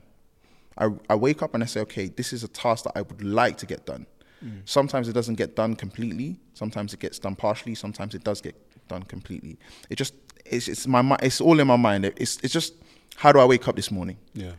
[0.78, 3.22] I I wake up and I say, okay, this is a task that I would
[3.22, 4.06] like to get done.
[4.44, 4.62] Mm.
[4.64, 6.38] Sometimes it doesn't get done completely.
[6.54, 7.74] Sometimes it gets done partially.
[7.74, 8.54] Sometimes it does get
[8.88, 9.58] done completely.
[9.90, 10.14] It just
[10.46, 12.04] it's it's my it's all in my mind.
[12.04, 12.74] It's it's just
[13.16, 14.16] how do I wake up this morning?
[14.34, 14.52] Yeah.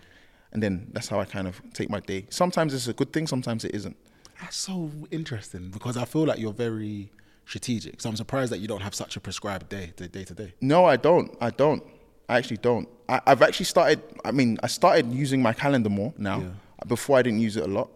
[0.53, 2.25] And then that's how I kind of take my day.
[2.29, 3.27] Sometimes it's a good thing.
[3.27, 3.95] Sometimes it isn't.
[4.41, 7.11] That's so interesting because I feel like you're very
[7.45, 8.01] strategic.
[8.01, 10.53] So I'm surprised that you don't have such a prescribed day, day to day.
[10.61, 11.35] No, I don't.
[11.39, 11.83] I don't.
[12.27, 12.87] I actually don't.
[13.07, 14.01] I, I've actually started.
[14.25, 16.39] I mean, I started using my calendar more now.
[16.39, 16.49] Yeah.
[16.87, 17.89] Before I didn't use it a lot.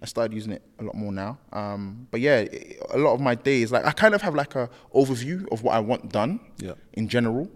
[0.00, 1.38] I started using it a lot more now.
[1.52, 2.46] Um, but yeah,
[2.90, 5.74] a lot of my days, like I kind of have like a overview of what
[5.74, 6.40] I want done.
[6.56, 6.72] Yeah.
[6.94, 7.50] In general,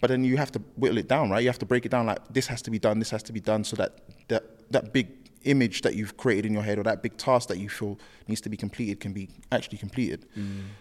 [0.00, 1.42] but then you have to whittle it down, right?
[1.42, 2.06] You have to break it down.
[2.06, 2.98] Like this has to be done.
[2.98, 5.08] This has to be done, so that that that big
[5.44, 8.40] image that you've created in your head or that big task that you feel needs
[8.40, 10.26] to be completed can be actually completed.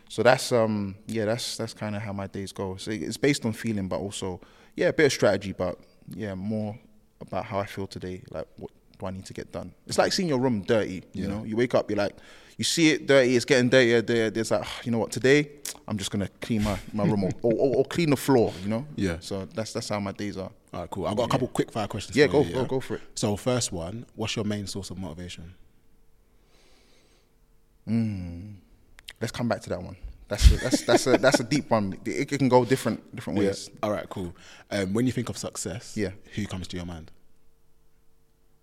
[0.09, 2.75] So that's um yeah that's that's kind of how my days go.
[2.77, 4.41] So it's based on feeling, but also
[4.75, 6.77] yeah a bit of strategy, but yeah more
[7.21, 8.23] about how I feel today.
[8.31, 9.73] Like what do I need to get done?
[9.87, 11.03] It's like seeing your room dirty.
[11.13, 12.15] You know, you wake up, you're like
[12.57, 14.01] you see it dirty, it's getting dirtier.
[14.01, 15.49] There, there's like "Ah, you know what today
[15.87, 18.85] I'm just gonna clean my, my room or, or, or, clean the floor, you know.
[18.95, 19.17] Yeah.
[19.19, 20.49] So that's that's how my days are.
[20.73, 21.05] All right, cool.
[21.07, 22.17] I've got a couple quick fire questions.
[22.17, 23.01] Yeah, for go- you, go- go for it.
[23.15, 25.53] So, first one, what's your main source of motivation?
[27.87, 29.95] Let's come back to that one.
[30.27, 31.97] That's a, that's that's a that's a deep one.
[32.03, 33.69] It, it can go different different ways.
[33.83, 34.35] All right, cool.
[34.71, 36.09] Um, when you think of success, Yeah.
[36.33, 37.11] who comes to your mind?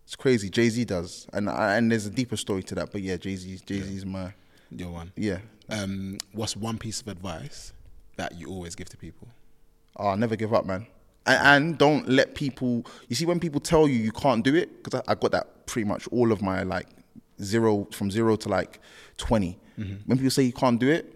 [0.04, 0.50] It's crazy.
[0.50, 2.90] Jay Z does, and I, and there's a deeper story to that.
[2.90, 4.34] But yeah, Jay Z Jay Z's my
[4.76, 5.12] Your one.
[5.16, 5.38] yeah.
[5.68, 7.72] Um, what's one piece of advice
[8.16, 9.28] that you always give to people?
[9.96, 10.86] Oh, never give up, man.
[11.24, 12.84] And, and don't let people.
[13.08, 15.66] You see, when people tell you you can't do it, because I, I got that
[15.66, 16.88] pretty much all of my like
[17.40, 18.80] zero from zero to like
[19.18, 21.14] 20 When people say you can't do it,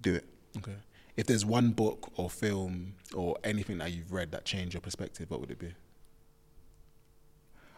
[0.00, 0.24] do it.
[0.58, 0.76] Okay.
[1.16, 5.30] If there's one book or film or anything that you've read that changed your perspective,
[5.30, 5.74] what would it be?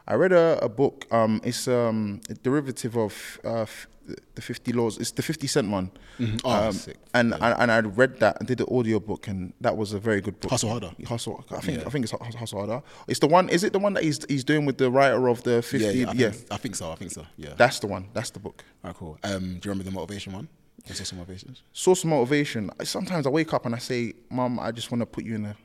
[0.07, 1.07] I read a, a book.
[1.11, 3.87] Um, it's um, a derivative of uh, f-
[4.35, 4.99] the Fifty Laws.
[4.99, 5.91] It's the Fifty Cent one.
[6.45, 6.97] Oh, um, sick.
[7.15, 9.99] And, and and I read that and did the audio book, and that was a
[9.99, 10.51] very good book.
[10.51, 10.91] Hustle Harder.
[11.07, 11.43] Hustle.
[11.51, 11.87] I think Yeah.
[11.87, 12.83] I think it's Hustle Harder.
[13.09, 13.49] It's the one.
[13.49, 15.87] Is it the one that he's he's doing with the writer of the Fifty?
[16.01, 16.91] Yeah, Yeah, yeah, I, Think, I think so.
[16.93, 17.25] I think so.
[17.39, 17.55] Yeah.
[17.57, 18.09] that's the one.
[18.13, 18.63] That's the book.
[18.85, 19.19] All right, cool.
[19.25, 20.49] Um, do you remember the motivation one?
[20.87, 21.63] What's some motivations?
[21.73, 22.71] source of motivation.
[22.83, 25.47] Sometimes I wake up and I say, "Mom, I just want to put you in
[25.47, 25.57] a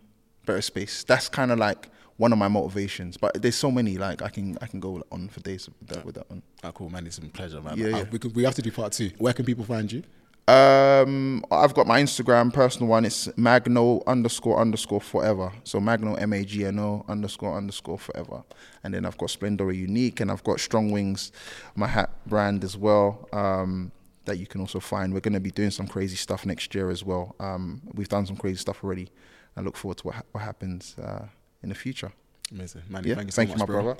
[0.46, 1.90] better space." That's kind of like
[2.20, 3.18] one of my motivations.
[3.18, 3.98] But there's so many.
[3.98, 6.44] Like I can I can go on for days with that, with that one.
[6.64, 7.08] Ah, cool, man.
[7.08, 7.78] It's a pleasure, man.
[7.78, 8.04] Yeah, Uh, yeah.
[8.12, 9.10] we, could, we have to do part two.
[9.18, 10.04] Where can people find you?
[10.48, 13.06] Um, I've got my Instagram personal one.
[13.06, 15.52] It's Magno underscore underscore forever.
[15.64, 18.44] So Magno M A G N O underscore underscore forever.
[18.84, 21.32] And then I've got Splendore Unique, and I've got Strong Wings,
[21.76, 23.30] my hat brand as well.
[23.32, 23.92] Um,
[24.26, 25.14] that you can also find.
[25.14, 27.36] We're going to be doing some crazy stuff next year as well.
[27.40, 29.10] Um, we've done some crazy stuff already.
[29.56, 31.26] I look forward to what, ha- what happens uh,
[31.64, 32.12] in the future.
[32.52, 32.84] Amazing.
[32.90, 33.82] Manny, Yeah, thank you so much, my bro.
[33.84, 34.00] brother.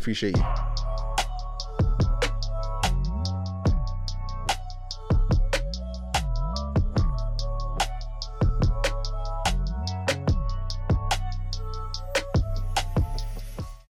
[0.00, 0.44] Appreciate you.